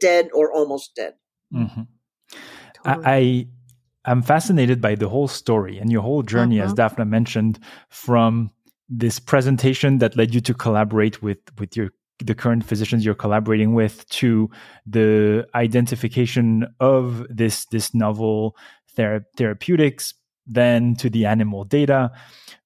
[0.00, 1.14] dead or almost dead.
[1.52, 1.82] Mm-hmm.
[2.84, 3.04] Totally.
[3.04, 3.48] I,
[4.04, 7.00] I am fascinated by the whole story and your whole journey, as mm-hmm.
[7.02, 8.52] Daphna mentioned, from
[8.88, 13.74] this presentation that led you to collaborate with with your the current physicians you're collaborating
[13.74, 14.48] with to
[14.86, 18.56] the identification of this this novel
[18.96, 20.14] thera- therapeutics
[20.46, 22.10] then to the animal data.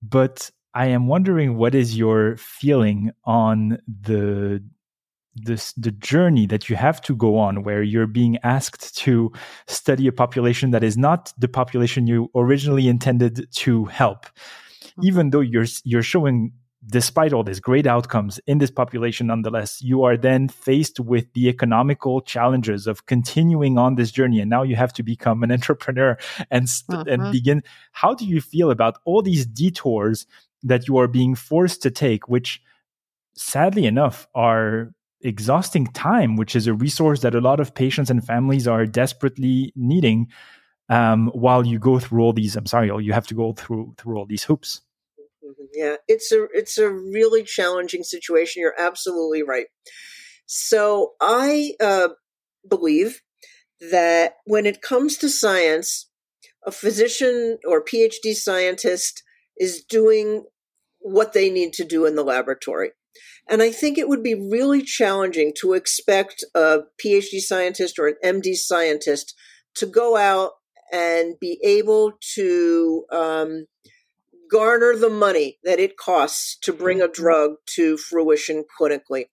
[0.02, 4.62] But i am wondering what is your feeling on the
[5.34, 9.32] this the journey that you have to go on where you're being asked to
[9.66, 14.26] study a population that is not the population you originally intended to help
[15.02, 16.52] even though you're you're showing
[16.86, 21.48] despite all these great outcomes in this population nonetheless you are then faced with the
[21.48, 26.16] economical challenges of continuing on this journey and now you have to become an entrepreneur
[26.50, 27.04] and st- uh-huh.
[27.08, 27.32] and mm-hmm.
[27.32, 30.26] begin how do you feel about all these detours
[30.62, 32.62] that you are being forced to take which
[33.34, 38.24] sadly enough are exhausting time which is a resource that a lot of patients and
[38.24, 40.28] families are desperately needing
[40.90, 44.16] um, while you go through all these i'm sorry you have to go through through
[44.16, 44.80] all these hoops
[45.72, 48.60] yeah, it's a it's a really challenging situation.
[48.60, 49.66] You're absolutely right.
[50.46, 52.08] So I uh,
[52.68, 53.20] believe
[53.90, 56.08] that when it comes to science,
[56.66, 59.22] a physician or PhD scientist
[59.58, 60.44] is doing
[61.00, 62.90] what they need to do in the laboratory.
[63.48, 68.16] And I think it would be really challenging to expect a PhD scientist or an
[68.42, 69.34] MD scientist
[69.76, 70.52] to go out
[70.92, 73.66] and be able to um,
[74.50, 77.12] garner the money that it costs to bring a mm-hmm.
[77.12, 79.26] drug to fruition clinically.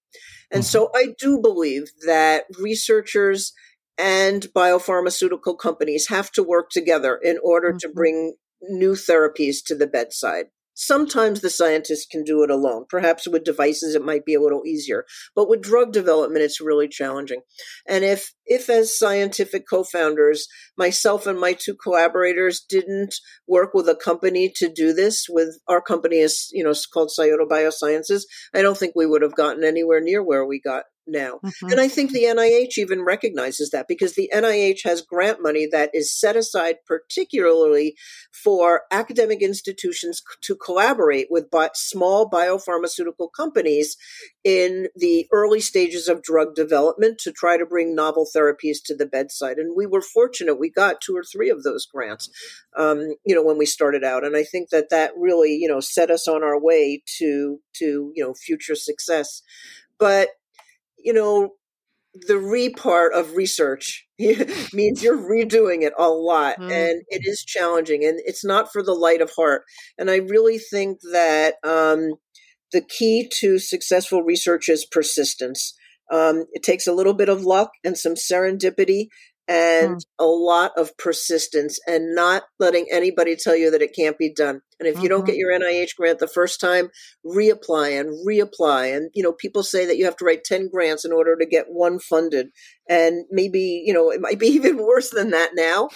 [0.51, 0.97] And so mm-hmm.
[0.97, 3.53] I do believe that researchers
[3.97, 7.95] and biopharmaceutical companies have to work together in order to mm-hmm.
[7.95, 10.45] bring new therapies to the bedside.
[10.76, 12.86] Sometimes the scientists can do it alone.
[12.89, 15.05] Perhaps with devices, it might be a little easier.
[15.34, 17.41] But with drug development, it's really challenging.
[17.88, 20.47] And if, if as scientific co-founders,
[20.78, 23.15] myself and my two collaborators didn't
[23.47, 27.45] work with a company to do this, with our company is, you know, called Scioto
[27.47, 28.23] Biosciences,
[28.53, 31.39] I don't think we would have gotten anywhere near where we got now.
[31.43, 31.70] Mm-hmm.
[31.70, 35.89] And I think the NIH even recognizes that because the NIH has grant money that
[35.93, 37.95] is set aside particularly
[38.32, 43.97] for academic institutions to collaborate with small biopharmaceutical companies
[44.43, 49.06] in the early stages of drug development to try to bring novel therapies to the
[49.06, 49.58] bedside.
[49.58, 52.30] And we were fortunate; we got two or three of those grants,
[52.78, 54.26] um, you know, when we started out.
[54.26, 58.12] And I think that that really, you know, set us on our way to to
[58.16, 59.41] you know future success.
[59.97, 60.30] But
[61.06, 61.51] you know,
[62.28, 66.72] the re part of research means you're redoing it a lot mm.
[66.72, 69.64] and it is challenging and it's not for the light of heart.
[69.97, 72.14] And I really think that um,
[72.72, 75.76] the key to successful research is persistence.
[76.12, 79.08] Um, it takes a little bit of luck and some serendipity
[79.47, 80.01] and mm.
[80.19, 84.61] a lot of persistence and not letting anybody tell you that it can't be done.
[84.79, 85.03] And if mm-hmm.
[85.03, 85.39] you don't get mm-hmm.
[85.39, 86.89] your NIH grant the first time,
[87.25, 88.95] reapply and reapply.
[88.95, 91.45] And, you know, people say that you have to write 10 grants in order to
[91.45, 92.47] get one funded.
[92.89, 95.89] And maybe, you know, it might be even worse than that now.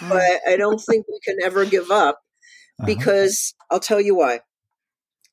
[0.00, 0.08] Mm.
[0.08, 2.18] But I don't think we can ever give up
[2.80, 2.86] uh-huh.
[2.86, 4.40] because I'll tell you why.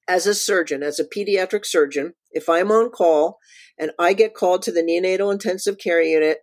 [0.08, 3.38] As a surgeon, as a pediatric surgeon, if I'm on call
[3.80, 6.40] and I get called to the neonatal intensive care unit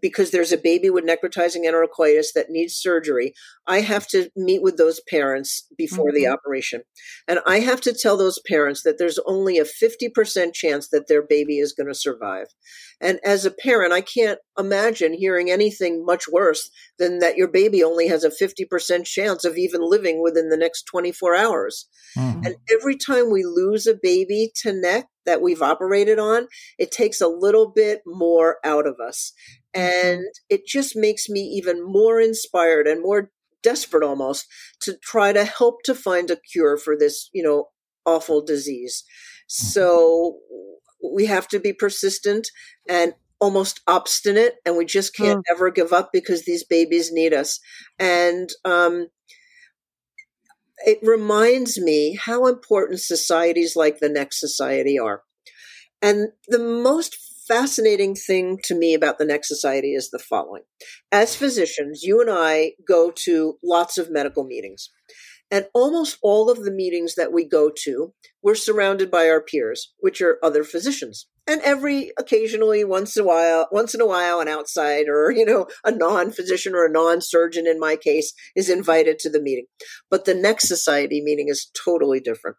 [0.00, 3.32] because there's a baby with necrotizing enterocolitis that needs surgery,
[3.66, 6.16] I have to meet with those parents before mm-hmm.
[6.16, 6.82] the operation.
[7.26, 11.22] And I have to tell those parents that there's only a 50% chance that their
[11.22, 12.46] baby is going to survive.
[13.00, 17.82] And as a parent, I can't imagine hearing anything much worse than that your baby
[17.82, 21.88] only has a 50% chance of even living within the next 24 hours.
[22.16, 22.46] Mm-hmm.
[22.46, 26.46] And every time we lose a baby to NEC that we've operated on,
[26.78, 29.32] it takes a little bit more out of us.
[29.76, 33.30] And it just makes me even more inspired and more
[33.62, 34.46] desperate almost
[34.80, 37.68] to try to help to find a cure for this, you know,
[38.04, 39.04] awful disease.
[39.50, 39.66] Mm-hmm.
[39.66, 40.38] So
[41.14, 42.48] we have to be persistent
[42.88, 45.52] and almost obstinate and we just can't mm.
[45.52, 47.60] ever give up because these babies need us.
[47.98, 49.08] And um,
[50.78, 55.22] it reminds me how important societies like the NEC Society are.
[56.00, 57.16] And the most
[57.46, 60.62] fascinating thing to me about the NEC Society is the following.
[61.12, 64.90] As physicians, you and I go to lots of medical meetings.
[65.50, 69.92] And almost all of the meetings that we go to, we're surrounded by our peers,
[69.98, 71.28] which are other physicians.
[71.48, 75.44] And every occasionally, once in a while, once in a while, an outsider, or you
[75.44, 79.66] know, a non-physician or a non-surgeon in my case, is invited to the meeting.
[80.10, 82.56] But the NEC Society meeting is totally different.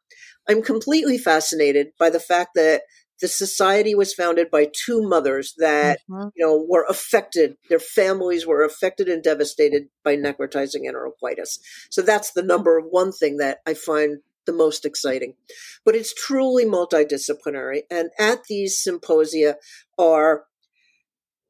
[0.50, 2.84] I'm completely fascinated by the fact that
[3.20, 6.30] the society was founded by two mothers that mm-hmm.
[6.36, 11.60] you know were affected their families were affected and devastated by necrotizing enterocolitis
[11.90, 15.34] so that's the number one thing that i find the most exciting
[15.84, 19.58] but it's truly multidisciplinary and at these symposia
[19.98, 20.46] are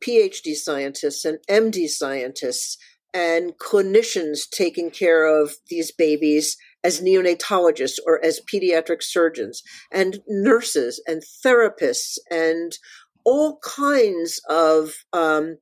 [0.04, 2.78] phd scientists and md scientists
[3.14, 11.02] and clinicians taking care of these babies as neonatologists or as pediatric surgeons, and nurses
[11.08, 12.78] and therapists and
[13.26, 15.58] all kinds of um,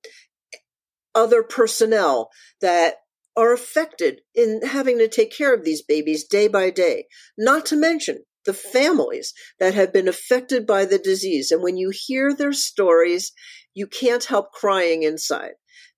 [1.15, 2.29] other personnel
[2.61, 2.95] that
[3.35, 7.05] are affected in having to take care of these babies day by day.
[7.37, 11.51] Not to mention the families that have been affected by the disease.
[11.51, 13.31] And when you hear their stories,
[13.73, 15.53] you can't help crying inside.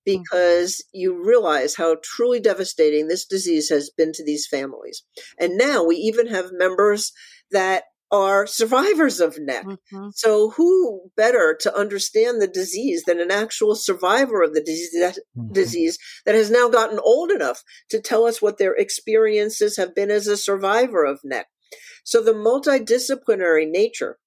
[0.08, 0.22] Mm-hmm.
[0.22, 5.02] because you realize how truly devastating this disease has been to these families.
[5.38, 7.12] And now we even have members
[7.50, 9.66] that are survivors of NEC.
[9.66, 10.08] Mm-hmm.
[10.14, 15.18] So who better to understand the disease than an actual survivor of the disease that,
[15.36, 15.52] mm-hmm.
[15.52, 20.10] disease that has now gotten old enough to tell us what their experiences have been
[20.10, 21.46] as a survivor of NEC.
[22.02, 24.18] So the multidisciplinary nature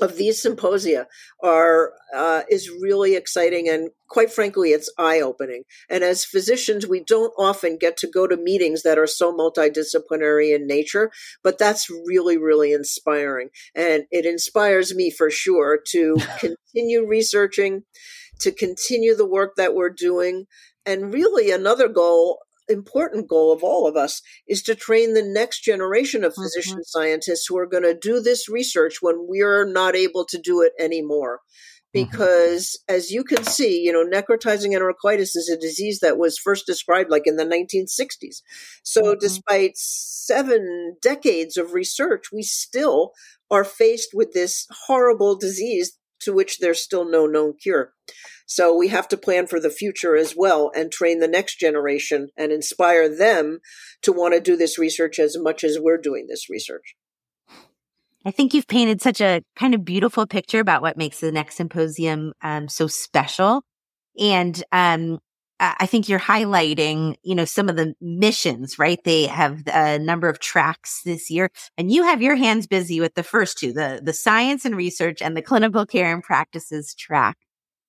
[0.00, 1.06] of these symposia
[1.42, 5.64] are uh, is really exciting and quite frankly it's eye-opening.
[5.88, 10.54] And as physicians we don't often get to go to meetings that are so multidisciplinary
[10.54, 11.10] in nature
[11.42, 13.50] but that's really really inspiring.
[13.74, 17.84] And it inspires me for sure to continue researching
[18.40, 20.46] to continue the work that we're doing.
[20.84, 22.40] And really another goal
[22.70, 26.98] important goal of all of us is to train the next generation of physician mm-hmm.
[27.00, 30.72] scientists who are going to do this research when we're not able to do it
[30.78, 31.40] anymore
[31.94, 32.04] mm-hmm.
[32.04, 32.96] because mm-hmm.
[32.96, 37.10] as you can see you know necrotizing enterocolitis is a disease that was first described
[37.10, 38.42] like in the 1960s
[38.82, 39.18] so mm-hmm.
[39.20, 43.12] despite seven decades of research we still
[43.50, 47.92] are faced with this horrible disease to which there's still no known cure
[48.50, 52.30] so we have to plan for the future as well and train the next generation
[52.36, 53.60] and inspire them
[54.02, 56.96] to want to do this research as much as we're doing this research.
[58.26, 61.52] I think you've painted such a kind of beautiful picture about what makes the NEC
[61.52, 63.62] symposium um, so special.
[64.18, 65.20] And um,
[65.62, 68.98] I think you're highlighting, you know, some of the missions, right?
[69.04, 73.14] They have a number of tracks this year, and you have your hands busy with
[73.14, 77.36] the first two, the the science and research and the clinical care and practices track.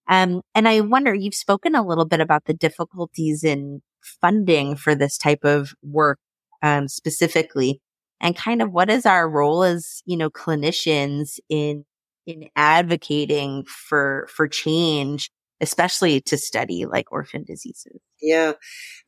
[0.09, 3.81] Um, and I wonder, you've spoken a little bit about the difficulties in
[4.19, 6.19] funding for this type of work,
[6.61, 7.79] um, specifically,
[8.19, 11.85] and kind of what is our role as, you know, clinicians in,
[12.25, 15.31] in advocating for, for change,
[15.61, 17.99] especially to study like orphan diseases.
[18.21, 18.53] Yeah,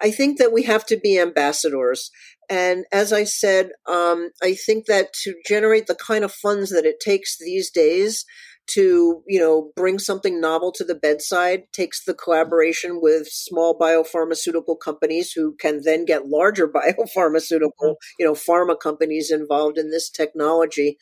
[0.02, 2.10] I think that we have to be ambassadors.
[2.50, 6.86] And as I said, um, I think that to generate the kind of funds that
[6.86, 8.26] it takes these days,
[8.66, 14.80] to you know bring something novel to the bedside takes the collaboration with small biopharmaceutical
[14.80, 18.14] companies who can then get larger biopharmaceutical mm-hmm.
[18.20, 20.98] you know pharma companies involved in this technology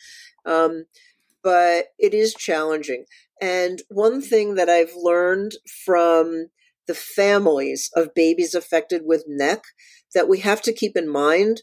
[0.46, 0.86] um,
[1.44, 3.06] but it is challenging
[3.42, 5.54] and one thing that i've learned
[5.86, 6.48] from
[6.88, 9.64] the families of babies affected with NEC
[10.14, 11.62] that we have to keep in mind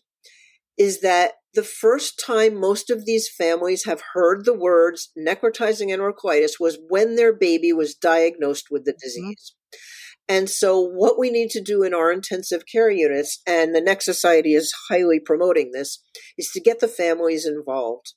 [0.78, 6.52] is that the first time most of these families have heard the words necrotizing enterocolitis
[6.60, 9.06] was when their baby was diagnosed with the mm-hmm.
[9.06, 9.54] disease.
[10.30, 14.02] And so, what we need to do in our intensive care units, and the NEC
[14.02, 16.02] Society is highly promoting this,
[16.36, 18.12] is to get the families involved.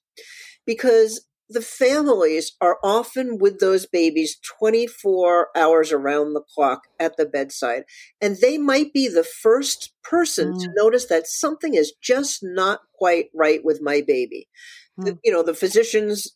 [0.66, 7.26] Because the families are often with those babies 24 hours around the clock at the
[7.26, 7.84] bedside.
[8.22, 10.60] And they might be the first person mm.
[10.60, 14.48] to notice that something is just not quite right with my baby.
[15.00, 15.06] Mm.
[15.06, 16.36] The, you know, the physicians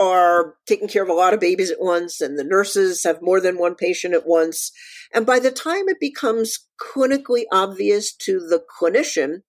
[0.00, 3.40] are taking care of a lot of babies at once, and the nurses have more
[3.40, 4.70] than one patient at once.
[5.12, 9.42] And by the time it becomes clinically obvious to the clinician,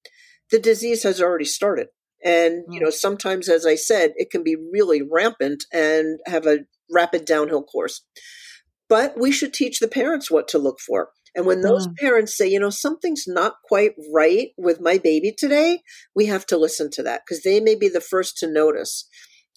[0.51, 1.87] the disease has already started.
[2.23, 2.83] And, you mm.
[2.83, 6.59] know, sometimes, as I said, it can be really rampant and have a
[6.91, 8.03] rapid downhill course.
[8.87, 11.09] But we should teach the parents what to look for.
[11.35, 11.95] And when those mm.
[11.97, 15.81] parents say, you know, something's not quite right with my baby today,
[16.15, 19.07] we have to listen to that because they may be the first to notice.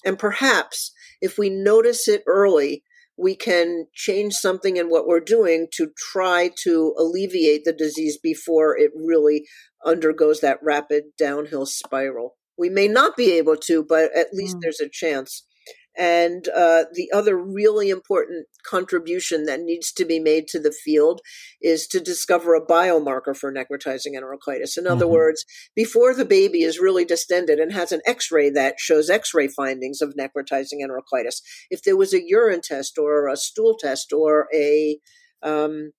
[0.05, 2.85] And perhaps if we notice it early,
[3.17, 8.77] we can change something in what we're doing to try to alleviate the disease before
[8.77, 9.47] it really
[9.85, 12.37] undergoes that rapid downhill spiral.
[12.59, 14.61] We may not be able to, but at least mm.
[14.63, 15.45] there's a chance.
[15.97, 21.21] And uh, the other really important contribution that needs to be made to the field
[21.61, 24.79] is to discover a biomarker for necrotizing enterocolitis.
[24.79, 25.13] In other mm-hmm.
[25.13, 25.45] words,
[25.77, 29.49] before the baby is really distended and has an x ray that shows x ray
[29.49, 34.49] findings of necrotizing enterocolitis, if there was a urine test or a stool test or
[34.55, 34.99] a
[35.43, 35.91] um,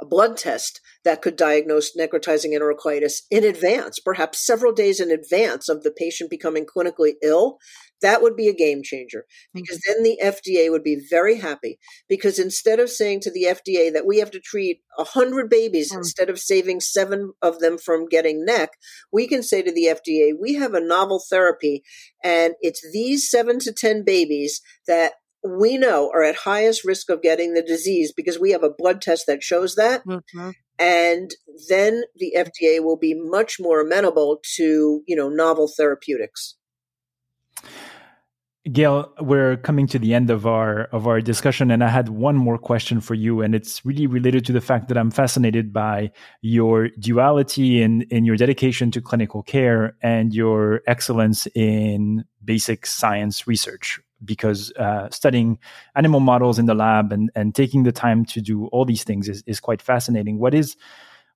[0.00, 5.68] a blood test that could diagnose necrotizing enterocolitis in advance, perhaps several days in advance
[5.68, 7.58] of the patient becoming clinically ill,
[8.00, 9.24] that would be a game changer.
[9.52, 11.78] Because then the FDA would be very happy.
[12.08, 15.98] Because instead of saying to the FDA that we have to treat 100 babies mm.
[15.98, 18.70] instead of saving 7 of them from getting NEC,
[19.12, 21.82] we can say to the FDA we have a novel therapy
[22.22, 25.14] and it's these 7 to 10 babies that
[25.44, 29.00] we know are at highest risk of getting the disease because we have a blood
[29.00, 30.04] test that shows that.
[30.04, 30.50] Mm-hmm.
[30.78, 31.30] And
[31.68, 36.54] then the FDA will be much more amenable to, you know, novel therapeutics.
[38.70, 42.36] Gail, we're coming to the end of our of our discussion, and I had one
[42.36, 46.10] more question for you, and it's really related to the fact that I'm fascinated by
[46.42, 52.84] your duality and in, in your dedication to clinical care and your excellence in basic
[52.84, 54.00] science research.
[54.24, 55.58] Because uh, studying
[55.94, 59.28] animal models in the lab and and taking the time to do all these things
[59.28, 60.38] is is quite fascinating.
[60.38, 60.76] What is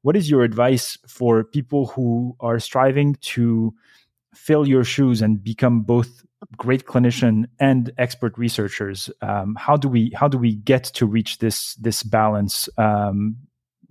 [0.02, 3.72] what is your advice for people who are striving to
[4.34, 6.24] fill your shoes and become both
[6.56, 11.38] great clinician and expert researchers, um, how do we how do we get to reach
[11.38, 13.36] this this balance um,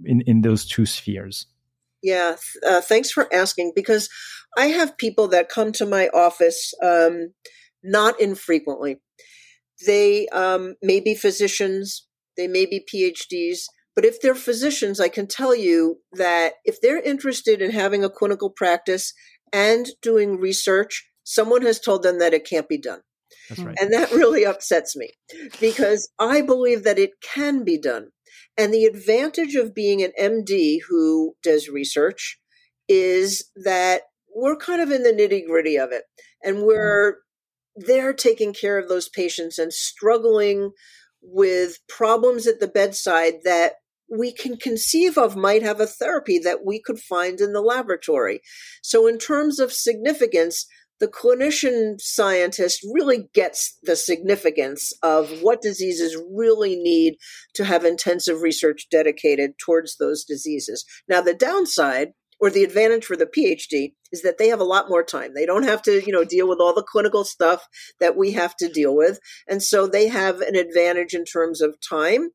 [0.03, 1.47] in in those two spheres?
[2.03, 2.35] Yeah,
[2.67, 4.09] uh, thanks for asking because
[4.57, 7.33] I have people that come to my office um,
[7.83, 8.97] not infrequently.
[9.85, 12.07] They um, may be physicians,
[12.37, 13.61] they may be PhDs,
[13.95, 18.09] but if they're physicians, I can tell you that if they're interested in having a
[18.09, 19.13] clinical practice
[19.51, 23.01] and doing research, someone has told them that it can't be done.
[23.57, 23.75] Right.
[23.79, 25.11] And that really upsets me
[25.59, 28.09] because I believe that it can be done.
[28.57, 32.39] And the advantage of being an MD who does research
[32.87, 34.03] is that
[34.33, 36.03] we're kind of in the nitty gritty of it
[36.43, 37.17] and we're
[37.75, 40.71] there taking care of those patients and struggling
[41.21, 43.73] with problems at the bedside that
[44.09, 48.41] we can conceive of might have a therapy that we could find in the laboratory.
[48.81, 50.67] So, in terms of significance,
[50.99, 57.15] the clinician scientist really gets the significance of what diseases really need
[57.55, 60.85] to have intensive research dedicated towards those diseases.
[61.07, 62.09] Now, the downside
[62.41, 65.33] or the advantage for the PhD is that they have a lot more time.
[65.35, 67.65] They don't have to, you know, deal with all the clinical stuff
[67.99, 69.19] that we have to deal with.
[69.47, 72.31] And so they have an advantage in terms of time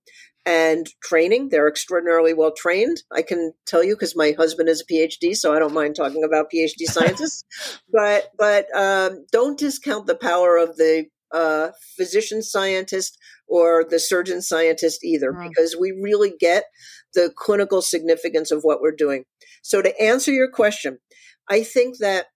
[0.47, 1.49] and training.
[1.49, 3.03] They're extraordinarily well trained.
[3.13, 6.23] I can tell you because my husband is a PhD, so I don't mind talking
[6.23, 7.45] about PhD scientists.
[7.93, 14.41] but but um, don't discount the power of the uh, physician scientist or the surgeon
[14.41, 15.49] scientist either, mm.
[15.49, 16.65] because we really get
[17.15, 19.25] the clinical significance of what we're doing.
[19.67, 20.99] So to answer your question,
[21.51, 22.27] I think that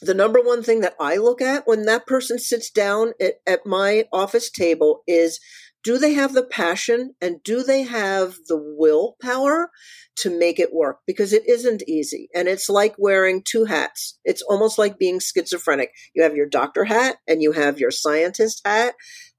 [0.00, 3.66] the number one thing that I look at when that person sits down at, at
[3.66, 5.38] my office table is
[5.84, 9.70] do they have the passion and do they have the willpower
[10.16, 11.00] to make it work?
[11.06, 12.30] Because it isn't easy.
[12.34, 14.18] And it's like wearing two hats.
[14.24, 15.90] It's almost like being schizophrenic.
[16.14, 18.94] You have your doctor hat and you have your scientist hat.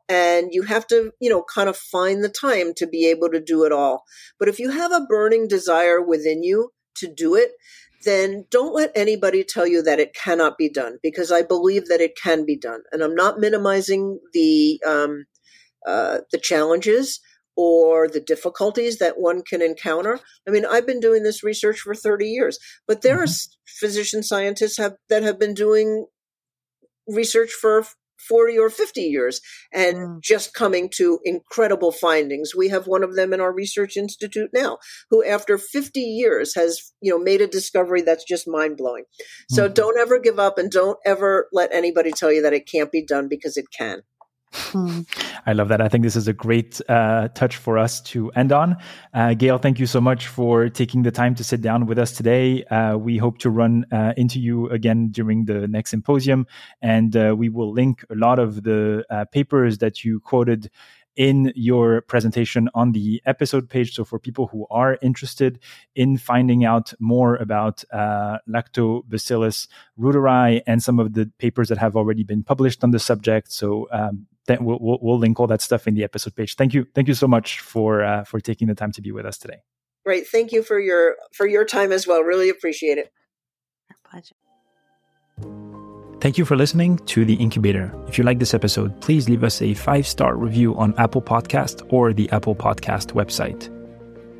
[0.07, 3.41] And you have to, you know, kind of find the time to be able to
[3.41, 4.03] do it all.
[4.39, 7.51] But if you have a burning desire within you to do it,
[8.03, 12.01] then don't let anybody tell you that it cannot be done because I believe that
[12.01, 12.81] it can be done.
[12.91, 15.25] And I'm not minimizing the um,
[15.85, 17.19] uh, the challenges
[17.55, 20.19] or the difficulties that one can encounter.
[20.47, 23.23] I mean, I've been doing this research for 30 years, but there mm-hmm.
[23.23, 26.05] are physician scientists have, that have been doing
[27.07, 27.83] research for
[28.27, 29.41] 40 or 50 years
[29.73, 30.21] and mm.
[30.21, 32.55] just coming to incredible findings.
[32.55, 34.77] We have one of them in our research institute now
[35.09, 39.03] who after 50 years has, you know, made a discovery that's just mind-blowing.
[39.03, 39.55] Mm.
[39.55, 42.91] So don't ever give up and don't ever let anybody tell you that it can't
[42.91, 44.01] be done because it can.
[44.53, 45.01] Hmm.
[45.45, 45.81] I love that.
[45.81, 48.77] I think this is a great uh, touch for us to end on.
[49.13, 52.11] Uh, Gail, thank you so much for taking the time to sit down with us
[52.11, 52.63] today.
[52.65, 56.47] Uh, we hope to run uh, into you again during the NEC symposium,
[56.81, 60.71] and uh, we will link a lot of the uh, papers that you quoted
[61.17, 63.93] in your presentation on the episode page.
[63.93, 65.59] So, for people who are interested
[65.95, 69.67] in finding out more about uh, Lactobacillus
[69.99, 73.87] reuteri and some of the papers that have already been published on the subject, so
[73.91, 76.55] um, then we'll, we'll, we'll, link all that stuff in the episode page.
[76.55, 79.25] Thank you, thank you so much for uh, for taking the time to be with
[79.25, 79.61] us today.
[80.05, 82.21] Great, thank you for your for your time as well.
[82.21, 83.11] Really appreciate it.
[83.89, 85.66] Our pleasure.
[86.19, 87.93] Thank you for listening to The Incubator.
[88.07, 91.85] If you like this episode, please leave us a five star review on Apple Podcast
[91.93, 93.71] or the Apple Podcast website.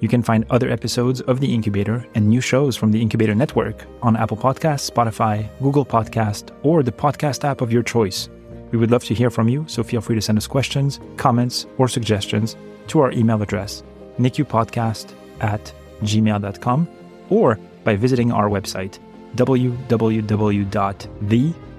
[0.02, 3.86] You can find other episodes of The Incubator and new shows from the Incubator Network
[4.02, 8.28] on Apple Podcasts, Spotify, Google Podcast, or the podcast app of your choice.
[8.72, 11.68] We would love to hear from you, so feel free to send us questions, comments,
[11.78, 12.56] or suggestions
[12.88, 13.84] to our email address,
[14.20, 15.12] nicupodcast
[15.42, 15.72] at
[16.02, 16.88] gmail.com,
[17.30, 18.98] or by visiting our website,